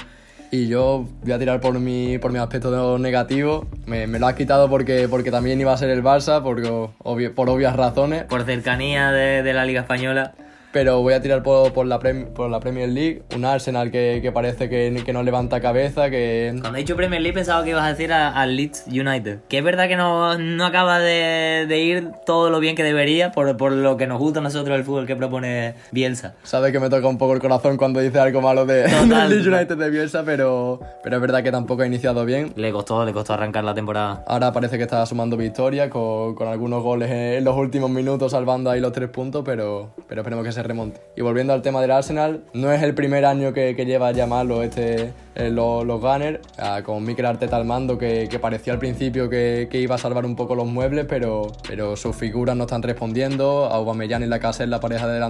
Y 0.51 0.69
yo 0.69 1.07
voy 1.23 1.33
a 1.33 1.39
tirar 1.39 1.61
por 1.61 1.79
mi, 1.79 2.19
por 2.19 2.33
mi 2.33 2.39
aspecto 2.39 2.99
negativo. 2.99 3.67
Me, 3.87 4.07
lo 4.07 4.27
has 4.27 4.35
quitado 4.35 4.69
porque, 4.69 5.09
porque 5.09 5.31
también 5.31 5.61
iba 5.61 5.73
a 5.73 5.77
ser 5.77 5.91
el 5.91 6.03
Barça, 6.03 6.43
por 6.43 7.49
obvias 7.51 7.77
razones. 7.77 8.25
Por 8.25 8.45
cercanía 8.45 9.11
de 9.11 9.53
la 9.53 9.65
Liga 9.65 9.81
Española 9.83 10.35
pero 10.77 11.01
voy 11.01 11.15
a 11.15 11.23
tirar 11.23 11.43
por, 11.43 11.73
por, 11.73 11.87
la, 11.87 11.99
por 11.99 12.51
la 12.51 12.61
Premier 12.61 12.91
League. 12.91 13.23
Un 13.35 13.47
Arsenal 13.47 13.91
que, 13.91 14.19
que 14.21 14.31
parece 14.31 14.69
que, 14.69 15.03
que, 15.07 15.13
no 15.15 15.23
levanta 15.23 15.59
cabeza. 15.59 16.11
que 16.11 16.55
Cuando 16.61 16.77
he 16.77 16.83
dicho 16.83 16.95
Premier 16.95 17.23
League 17.23 17.33
pensaba 17.33 17.65
que 17.65 17.71
ibas 17.71 17.87
a 17.87 17.89
decir 17.89 18.13
al 18.13 18.57
Leeds 18.57 18.85
United. 18.89 19.39
Que 19.49 19.57
es 19.57 19.65
verdad 19.65 19.89
que 19.89 19.97
no, 19.97 20.37
no 20.37 20.67
acaba 20.67 20.99
de, 20.99 21.65
de, 21.67 21.79
ir 21.79 22.11
todo 22.27 22.51
lo 22.51 22.61
bien 22.61 22.77
que 22.77 22.83
debería 22.83 23.33
por, 23.33 23.57
por, 23.57 23.73
lo 23.73 23.97
que 23.97 24.07
nos 24.07 24.19
gusta 24.19 24.41
a 24.41 24.43
nosotros 24.43 24.77
el 24.77 24.85
fútbol 24.85 25.07
que 25.07 25.17
propone 25.17 25.77
Bielsa. 25.93 26.35
Sabes 26.43 26.73
que 26.73 26.79
me 26.79 26.91
toca 26.91 27.09
un 27.09 27.17
poco 27.17 27.33
el 27.33 27.41
corazón 27.41 27.79
cuando 27.79 28.01
dice 28.01 28.19
algo 28.19 28.43
malo 28.43 28.67
de, 28.67 28.83
del 28.83 29.31
Leeds 29.31 29.47
United 29.47 29.79
de 29.79 29.89
Bielsa, 29.89 30.25
pero, 30.27 30.81
pero 31.03 31.17
es 31.17 31.23
verdad 31.23 31.43
que 31.43 31.53
tampoco 31.53 31.85
ha 31.85 31.87
iniciado 31.87 32.27
bien. 32.27 32.53
Le 32.55 32.71
costó, 32.71 33.03
le 33.07 33.15
costó 33.15 33.33
arrancar 33.33 33.65
la 33.65 33.73
temporada. 33.73 34.23
Ahora 34.27 34.53
parece 34.53 34.77
que 34.77 34.83
está 34.83 35.07
sumando 35.07 35.39
victorias 35.39 35.89
con, 35.89 36.35
con 36.35 36.49
algunos 36.49 36.83
goles 36.83 37.11
en 37.11 37.45
los 37.45 37.57
últimos 37.57 37.89
minutos 37.89 38.33
salvando 38.33 38.69
ahí 38.69 38.79
los 38.79 38.93
tres 38.93 39.09
puntos, 39.09 39.43
pero, 39.43 39.95
pero 40.07 40.21
esperemos 40.21 40.45
que 40.45 40.53
se 40.53 40.66
remonte. 40.67 41.01
Y 41.17 41.23
volviendo 41.23 41.53
al 41.53 41.63
tema 41.63 41.81
del 41.81 41.91
Arsenal, 41.91 42.45
no 42.53 42.73
es 42.73 42.83
el 42.83 42.95
primer 42.95 43.25
año 43.25 43.53
que, 43.53 43.75
que 43.77 43.87
lleva 43.87 44.13
ya 44.13 44.27
malo 44.27 44.63
este, 44.63 45.13
eh, 45.37 45.51
los, 45.51 45.85
los 45.85 46.01
Gunners, 46.01 46.41
ah, 46.59 46.81
con 46.85 47.05
Mikel 47.05 47.27
Arteta 47.27 47.57
al 47.57 47.65
mando, 47.65 47.99
que, 47.99 48.29
que 48.29 48.39
parecía 48.39 48.73
al 48.73 48.79
principio 48.79 49.29
que, 49.29 49.69
iba 49.77 49.97
a 49.97 49.99
salvar 49.99 50.25
un 50.25 50.35
poco 50.37 50.55
los 50.55 50.67
muebles, 50.67 51.05
pero, 51.07 51.53
pero 51.69 51.97
sus 51.97 52.17
figuras 52.17 52.57
no 52.57 52.65
están 52.65 52.83
respondiendo. 52.83 53.67
Aubameyang 53.67 54.23
y 54.23 54.27
la 54.27 54.39
casa 54.39 54.65
en 54.65 54.71
la 54.71 54.81
pareja 54.81 55.07
de 55.07 55.21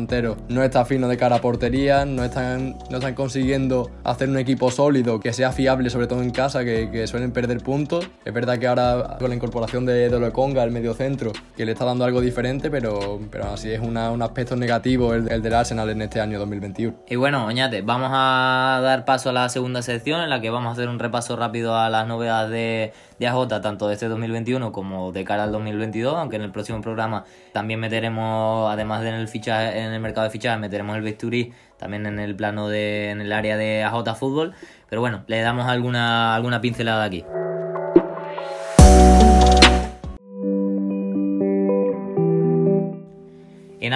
no 0.49 0.63
está 0.63 0.85
fino 0.85 1.09
de 1.09 1.17
cara 1.17 1.37
a 1.37 1.41
portería, 1.41 2.05
no 2.05 2.25
están, 2.25 2.77
no 2.91 2.99
están 2.99 3.15
consiguiendo 3.15 3.91
hacer 4.05 4.29
un 4.29 4.39
equipo 4.39 4.71
sólido 4.71 5.21
que 5.21 5.33
sea 5.33 5.53
fiable, 5.53 5.91
sobre 5.91 6.07
todo 6.07 6.23
en 6.23 6.31
casa, 6.31 6.65
que, 6.65 7.07
suelen 7.07 7.33
perder 7.33 7.63
puntos. 7.63 8.09
Es 8.25 8.33
verdad 8.33 8.59
que 8.59 8.67
ahora 8.67 9.17
con 9.19 9.29
la 9.29 9.35
incorporación 9.37 9.87
de, 9.87 10.09
de 10.09 10.33
Conga, 10.33 10.65
el 10.65 10.71
medio 10.71 10.95
centro, 10.95 11.33
que 11.57 11.65
le 11.65 11.73
está 11.73 11.85
dando 11.85 12.05
algo 12.05 12.21
diferente, 12.21 12.71
pero, 12.71 13.21
pero 13.31 13.53
así 13.53 13.71
es 13.71 13.81
un 13.81 13.97
aspecto 13.97 14.57
negativo 14.57 15.15
el, 15.15 15.31
el 15.31 15.43
del 15.43 15.55
Arsenal 15.55 15.89
en 15.91 16.03
este 16.03 16.21
año 16.21 16.39
2021. 16.39 16.95
Y 17.09 17.17
bueno, 17.17 17.47
Oñate, 17.47 17.83
vamos 17.83 18.11
a 18.13 18.81
dar 18.83 19.05
paso 19.05 19.31
a 19.31 19.33
la 19.33 19.49
segunda 19.49 19.83
en 20.05 20.31
la 20.31 20.41
que 20.41 20.51
vamos 20.51 20.71
a 20.71 20.73
hacer 20.73 20.89
un 20.89 20.99
repaso 20.99 21.37
rápido 21.37 21.77
a 21.77 21.89
las 21.89 22.07
novedades 22.07 22.51
de, 22.51 22.93
de 23.19 23.27
AJ, 23.27 23.61
tanto 23.63 23.89
de 23.89 23.95
este 23.95 24.09
2021 24.09 24.73
como 24.73 25.13
de 25.13 25.25
cara 25.25 25.45
al 25.45 25.53
2022, 25.53 26.15
aunque 26.15 26.37
en 26.37 26.43
el 26.43 26.53
próximo 26.53 26.81
programa 26.81 27.25
también 27.53 27.81
meteremos, 27.81 28.71
además 28.71 29.03
de 29.03 29.09
en 29.09 29.15
el, 29.15 29.29
fichaje, 29.29 29.79
en 29.79 29.93
el 29.93 30.01
mercado 30.01 30.25
de 30.25 30.31
fichajes, 30.31 30.61
meteremos 30.61 30.97
el 30.97 31.03
Bisturí 31.03 31.53
también 31.79 32.07
en 32.07 32.19
el 32.19 32.35
plano 32.37 32.69
de, 32.69 33.11
en 33.11 33.21
el 33.21 33.33
área 33.33 33.57
de 33.57 33.85
AJ 33.85 34.17
Fútbol. 34.17 34.55
Pero 34.89 35.01
bueno, 35.01 35.25
le 35.27 35.41
damos 35.41 35.67
alguna, 35.67 36.35
alguna 36.35 36.61
pincelada 36.61 37.05
aquí. 37.05 37.25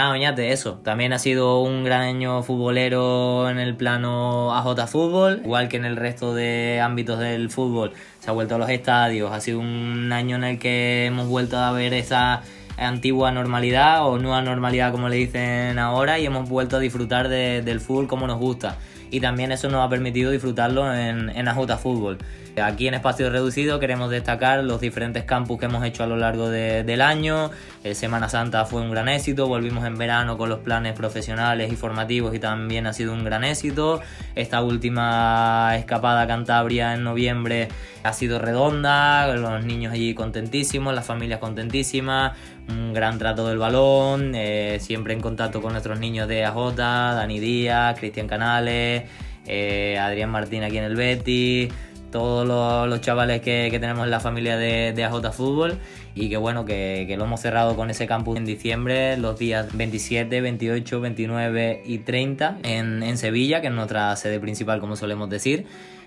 Nada, 0.01 0.13
Oñate, 0.13 0.53
eso. 0.53 0.81
También 0.83 1.13
ha 1.13 1.19
sido 1.19 1.61
un 1.61 1.85
gran 1.85 2.01
año 2.01 2.43
futbolero 2.43 3.51
en 3.51 3.59
el 3.59 3.77
plano 3.77 4.55
AJ 4.55 4.87
Fútbol, 4.89 5.43
igual 5.45 5.69
que 5.69 5.77
en 5.77 5.85
el 5.85 5.97
resto 5.97 6.35
de 6.35 6.81
ámbitos 6.81 7.19
del 7.19 7.51
fútbol. 7.51 7.93
Se 8.19 8.31
ha 8.31 8.33
vuelto 8.33 8.55
a 8.55 8.59
los 8.59 8.71
estadios, 8.71 9.31
ha 9.31 9.41
sido 9.41 9.61
un 9.61 10.11
año 10.13 10.37
en 10.37 10.45
el 10.45 10.59
que 10.59 11.05
hemos 11.05 11.29
vuelto 11.29 11.59
a 11.59 11.73
ver 11.73 11.93
esa 11.93 12.41
antigua 12.79 13.31
normalidad 13.31 14.07
o 14.07 14.19
nueva 14.19 14.41
normalidad 14.41 14.91
como 14.91 15.11
le 15.11 15.17
dicen 15.17 15.79
ahora 15.79 16.19
y 16.19 16.25
hemos 16.25 16.49
vuelto 16.49 16.79
a 16.79 16.81
disfrutar 16.81 17.29
de, 17.29 17.61
del 17.61 17.81
fútbol 17.81 18.09
como 18.09 18.27
nos 18.27 18.39
gusta. 18.39 18.79
Y 19.11 19.21
también 19.21 19.53
eso 19.53 19.69
nos 19.69 19.85
ha 19.85 19.89
permitido 19.89 20.31
disfrutarlo 20.31 20.93
en, 20.95 21.31
en 21.31 21.49
AJ 21.49 21.79
Fútbol. 21.79 22.19
Aquí 22.61 22.89
en 22.89 22.95
Espacio 22.95 23.31
Reducido 23.31 23.79
queremos 23.79 24.11
destacar 24.11 24.65
los 24.65 24.81
diferentes 24.81 25.25
campus 25.25 25.59
que 25.59 25.67
hemos 25.67 25.85
hecho 25.85 26.03
a 26.03 26.07
lo 26.07 26.17
largo 26.17 26.49
de, 26.49 26.83
del 26.83 27.01
año. 27.01 27.51
Eh, 27.85 27.95
Semana 27.95 28.29
Santa 28.29 28.65
fue 28.65 28.83
un 28.83 28.91
gran 28.91 29.09
éxito, 29.09 29.47
volvimos 29.47 29.85
en 29.87 29.97
verano 29.97 30.37
con 30.37 30.49
los 30.49 30.59
planes 30.59 30.95
profesionales 30.95 31.73
y 31.73 31.77
formativos 31.77 32.35
y 32.35 32.39
también 32.39 32.87
ha 32.87 32.93
sido 32.93 33.13
un 33.13 33.25
gran 33.25 33.45
éxito. 33.45 34.01
Esta 34.35 34.63
última 34.63 35.77
escapada 35.77 36.23
a 36.23 36.27
Cantabria 36.27 36.93
en 36.95 37.05
noviembre 37.05 37.69
ha 38.03 38.13
sido 38.13 38.39
redonda, 38.39 39.33
los 39.35 39.65
niños 39.65 39.93
allí 39.93 40.15
contentísimos, 40.15 40.95
las 40.95 41.07
familias 41.07 41.39
contentísimas, 41.39 42.37
un 42.71 42.93
gran 42.93 43.19
trato 43.19 43.49
del 43.49 43.59
balón, 43.59 44.33
eh, 44.35 44.79
siempre 44.81 45.13
en 45.13 45.21
contacto 45.21 45.61
con 45.61 45.73
nuestros 45.73 45.99
niños 45.99 46.29
de 46.29 46.45
AJ, 46.45 46.75
Dani 46.77 47.41
Díaz, 47.41 47.99
Cristian 47.99 48.27
Canales, 48.27 49.05
eh, 49.47 49.99
Adrián 49.99 50.31
Martín 50.31 50.63
aquí 50.63 50.79
en 50.79 50.85
el 50.85 50.97
Betis 50.97 51.73
todos 52.11 52.47
los, 52.89 53.01
chavales 53.01 53.41
que, 53.41 53.69
tenemos 53.81 54.05
en 54.05 54.11
la 54.11 54.21
familia 54.21 54.57
de, 54.57 54.93
de, 54.93 55.05
AJ 55.05 55.33
Fútbol. 55.33 55.79
Y 56.15 56.29
que 56.29 56.37
bueno, 56.37 56.65
que, 56.65 57.05
que, 57.07 57.17
lo 57.17 57.25
hemos 57.25 57.41
cerrado 57.41 57.77
con 57.77 57.89
ese 57.89 58.07
campus 58.07 58.37
en 58.37 58.45
diciembre, 58.45 59.17
los 59.17 59.39
días 59.39 59.69
27, 59.77 60.41
28, 60.41 61.01
29 61.01 61.83
y 61.87 61.99
30 61.99 62.59
en, 62.65 63.03
en 63.05 63.17
Sevilla, 63.17 63.61
que 63.61 63.69
es 63.69 63.73
nuestra 63.73 64.15
sede 64.17 64.41
principal 64.41 64.81
como 64.81 64.97
solemos 64.97 65.31
decir 65.31 65.67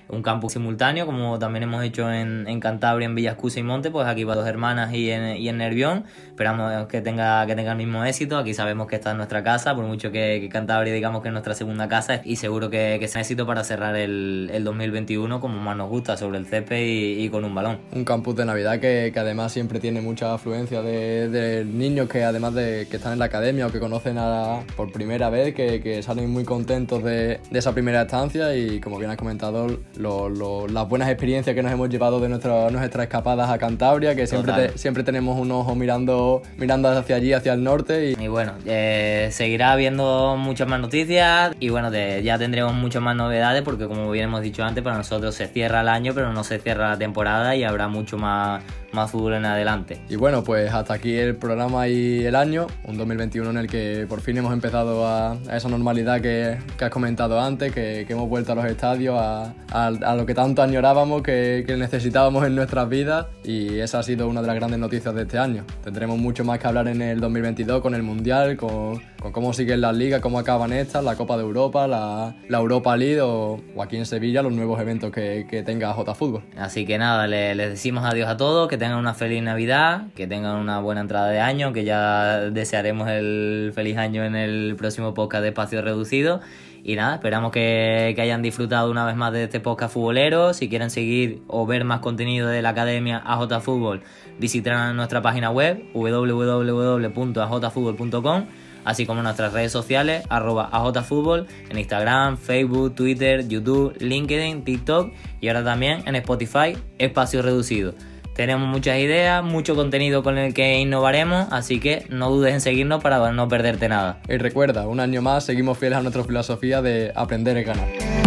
un 0.09 0.21
campus 0.21 0.53
simultáneo, 0.53 1.05
como 1.05 1.39
también 1.39 1.63
hemos 1.63 1.83
hecho 1.83 2.11
en, 2.11 2.47
en 2.47 2.59
Cantabria, 2.59 3.05
en 3.05 3.15
Villascusa 3.15 3.59
y 3.59 3.63
Monte, 3.63 3.91
pues 3.91 4.07
aquí 4.07 4.23
va 4.23 4.35
dos 4.35 4.47
hermanas 4.47 4.93
y 4.93 5.11
en, 5.11 5.23
en 5.23 5.57
Nervión. 5.57 6.05
Esperamos 6.27 6.87
que 6.87 7.01
tenga, 7.01 7.45
que 7.45 7.55
tenga 7.55 7.71
el 7.71 7.77
mismo 7.77 8.03
éxito. 8.03 8.37
Aquí 8.37 8.53
sabemos 8.53 8.87
que 8.87 8.95
esta 8.95 9.11
es 9.11 9.17
nuestra 9.17 9.43
casa, 9.43 9.75
por 9.75 9.85
mucho 9.85 10.11
que, 10.11 10.49
Cantabria 10.51 10.93
digamos 10.93 11.21
que 11.21 11.29
es 11.29 11.31
nuestra 11.31 11.53
segunda 11.53 11.87
casa, 11.87 12.21
y 12.23 12.35
seguro 12.35 12.69
que, 12.69 12.97
que 12.99 13.07
sea 13.07 13.21
éxito 13.21 13.45
para 13.45 13.63
cerrar 13.63 13.95
el, 13.95 14.49
el 14.53 14.63
2021 14.63 15.39
como 15.39 15.59
más 15.59 15.77
nos 15.77 15.89
gusta, 15.89 16.17
sobre 16.17 16.37
el 16.37 16.45
césped 16.45 16.81
y, 16.81 17.29
con 17.29 17.45
un 17.45 17.55
balón. 17.55 17.79
Un 17.91 18.05
campus 18.05 18.35
de 18.35 18.45
Navidad 18.45 18.79
que, 18.79 19.13
además 19.15 19.51
siempre 19.51 19.79
tiene 19.79 20.01
mucha 20.01 20.33
afluencia 20.33 20.81
de, 20.81 21.65
niños 21.65 22.09
que 22.09 22.23
además 22.23 22.53
de 22.53 22.87
que 22.89 22.97
están 22.97 23.13
en 23.13 23.19
la 23.19 23.25
academia 23.25 23.67
o 23.67 23.71
que 23.71 23.79
conocen 23.79 24.17
a, 24.17 24.61
por 24.75 24.91
primera 24.91 25.29
vez, 25.29 25.53
que, 25.53 25.81
que 25.81 26.03
salen 26.03 26.29
muy 26.29 26.43
contentos 26.43 27.03
de, 27.03 27.39
de 27.49 27.59
esa 27.59 27.73
primera 27.73 28.03
estancia 28.03 28.55
y 28.55 28.79
como 28.79 28.97
bien 28.97 29.11
has 29.11 29.17
comentado, 29.17 29.67
lo, 29.97 30.29
lo, 30.29 30.67
las 30.67 30.87
buenas 30.87 31.09
experiencias 31.09 31.55
que 31.55 31.63
nos 31.63 31.71
hemos 31.71 31.89
llevado 31.89 32.19
de 32.19 32.29
nuestra, 32.29 32.69
nuestras 32.69 33.03
escapadas 33.03 33.49
a 33.49 33.57
Cantabria, 33.57 34.15
que 34.15 34.27
siempre, 34.27 34.53
te, 34.53 34.77
siempre 34.77 35.03
tenemos 35.03 35.39
un 35.39 35.51
ojo 35.51 35.75
mirando, 35.75 36.41
mirando 36.57 36.89
hacia 36.89 37.15
allí, 37.15 37.33
hacia 37.33 37.53
el 37.53 37.63
norte. 37.63 38.11
Y, 38.11 38.23
y 38.23 38.27
bueno, 38.27 38.53
eh, 38.65 39.29
seguirá 39.31 39.71
habiendo 39.71 40.35
muchas 40.37 40.67
más 40.67 40.79
noticias 40.79 41.55
y 41.59 41.69
bueno, 41.69 41.91
de, 41.91 42.21
ya 42.23 42.37
tendremos 42.37 42.73
muchas 42.73 43.01
más 43.01 43.15
novedades 43.15 43.61
porque 43.63 43.87
como 43.87 44.09
bien 44.11 44.25
hemos 44.25 44.41
dicho 44.41 44.63
antes, 44.63 44.83
para 44.83 44.97
nosotros 44.97 45.35
se 45.35 45.47
cierra 45.47 45.81
el 45.81 45.89
año, 45.89 46.13
pero 46.13 46.33
no 46.33 46.43
se 46.43 46.59
cierra 46.59 46.89
la 46.89 46.97
temporada 46.97 47.55
y 47.55 47.63
habrá 47.63 47.87
mucho 47.87 48.17
más, 48.17 48.63
más 48.93 49.11
fútbol 49.11 49.33
en 49.33 49.45
adelante. 49.45 49.99
Y 50.09 50.15
bueno, 50.15 50.43
pues 50.43 50.71
hasta 50.71 50.93
aquí 50.93 51.15
el 51.15 51.35
programa 51.35 51.87
y 51.87 52.23
el 52.25 52.35
año, 52.35 52.67
un 52.85 52.97
2021 52.97 53.49
en 53.49 53.57
el 53.57 53.67
que 53.67 54.05
por 54.07 54.21
fin 54.21 54.37
hemos 54.37 54.53
empezado 54.53 55.05
a, 55.05 55.33
a 55.49 55.57
esa 55.57 55.67
normalidad 55.69 56.21
que, 56.21 56.57
que, 56.77 56.85
has 56.85 56.91
comentado 56.91 57.39
antes, 57.39 57.71
que, 57.73 58.05
que, 58.07 58.13
hemos 58.13 58.29
vuelto 58.29 58.51
a 58.51 58.55
los 58.55 58.65
estadios, 58.65 59.15
a, 59.19 59.53
a, 59.71 59.82
a 59.87 60.15
lo 60.15 60.25
que 60.25 60.33
tanto 60.33 60.61
añorábamos, 60.61 61.21
que, 61.21 61.65
necesitábamos 61.77 62.45
en 62.45 62.55
nuestras 62.55 62.87
vidas 62.87 63.27
y 63.43 63.79
esa 63.79 63.99
ha 63.99 64.03
sido 64.03 64.27
una 64.27 64.41
de 64.41 64.47
las 64.47 64.55
grandes 64.55 64.79
noticias 64.79 65.13
de 65.15 65.23
este 65.23 65.37
año. 65.37 65.65
Tendremos 65.83 66.17
mucho 66.17 66.43
más 66.43 66.59
que 66.59 66.67
hablar 66.67 66.87
en 66.87 67.01
el 67.01 67.19
2022 67.19 67.81
con 67.81 67.95
el 67.95 68.03
Mundial, 68.03 68.57
con, 68.57 69.01
cómo 69.31 69.53
siguen 69.53 69.81
las 69.81 69.95
ligas, 69.95 70.21
cómo 70.21 70.39
acaban 70.39 70.73
estas, 70.73 71.03
la 71.03 71.15
Copa 71.15 71.37
de 71.37 71.43
Europa, 71.43 71.87
la, 71.87 72.35
Europa 72.49 72.95
League 72.95 73.21
o, 73.21 73.59
aquí 73.81 73.97
en 73.97 74.05
Sevilla 74.05 74.41
los 74.41 74.53
nuevos 74.53 74.79
eventos 74.79 75.11
que, 75.11 75.63
tenga 75.65 75.93
J 75.93 76.15
Fútbol. 76.15 76.43
Así 76.57 76.85
que 76.85 76.97
nada, 76.97 77.27
les 77.27 77.55
le 77.55 77.69
decimos 77.69 78.03
adiós 78.05 78.27
a 78.27 78.37
todos, 78.37 78.67
que 78.67 78.77
tengan 78.77 78.97
una 78.97 79.13
feliz 79.13 79.41
Navidad, 79.41 80.07
que 80.15 80.27
tengan 80.27 80.57
una 80.57 80.79
buena 80.79 81.01
entrada 81.01 81.29
de 81.29 81.39
año, 81.39 81.73
que 81.73 81.83
ya 81.83 82.49
desearemos 82.49 83.09
el 83.09 83.71
feliz 83.73 83.97
año 83.97 84.23
en 84.23 84.35
el 84.35 84.75
próximo 84.77 85.13
podcast 85.13 85.43
de 85.43 85.49
Espacio 85.49 85.81
Reducido. 85.81 86.41
Y 86.85 86.95
nada, 86.95 87.15
esperamos 87.15 87.53
que, 87.53 88.13
hayan 88.19 88.41
disfrutado 88.41 88.91
una 88.91 89.05
vez 89.05 89.15
más 89.15 89.31
de 89.31 89.45
este 89.45 89.61
podcast 89.61 89.93
futbolero. 89.93 90.53
Si 90.53 90.67
quieren 90.67 90.89
seguir 90.89 91.41
o 91.47 91.65
ver 91.65 91.85
más 91.85 92.01
contenido 92.01 92.49
de 92.49 92.61
la 92.61 92.67
Academia 92.69 93.23
AJ 93.25 93.61
Fútbol, 93.61 94.01
visitarán 94.37 94.97
nuestra 94.97 95.21
página 95.21 95.49
web 95.49 95.81
www.ajfutbol.com, 95.93 98.45
así 98.83 99.05
como 99.05 99.23
nuestras 99.23 99.53
redes 99.53 99.71
sociales, 99.71 100.25
arroba 100.29 100.67
AJFútbol, 100.73 101.47
en 101.69 101.79
Instagram, 101.79 102.35
Facebook, 102.37 102.95
Twitter, 102.95 103.47
YouTube, 103.47 103.95
LinkedIn, 103.99 104.65
TikTok 104.65 105.13
y 105.39 105.47
ahora 105.47 105.63
también 105.63 106.03
en 106.05 106.15
Spotify, 106.15 106.75
Espacio 106.97 107.41
Reducido. 107.41 107.93
Tenemos 108.35 108.67
muchas 108.67 108.97
ideas, 108.97 109.43
mucho 109.43 109.75
contenido 109.75 110.23
con 110.23 110.37
el 110.37 110.53
que 110.53 110.79
innovaremos, 110.79 111.47
así 111.51 111.79
que 111.79 112.05
no 112.09 112.29
dudes 112.31 112.53
en 112.53 112.61
seguirnos 112.61 113.01
para 113.03 113.31
no 113.31 113.47
perderte 113.47 113.87
nada. 113.89 114.19
Y 114.27 114.37
recuerda, 114.37 114.87
un 114.87 114.99
año 114.99 115.21
más 115.21 115.45
seguimos 115.45 115.77
fieles 115.77 115.99
a 115.99 116.01
nuestra 116.01 116.23
filosofía 116.23 116.81
de 116.81 117.11
aprender 117.15 117.57
es 117.57 117.65
ganar. 117.65 118.22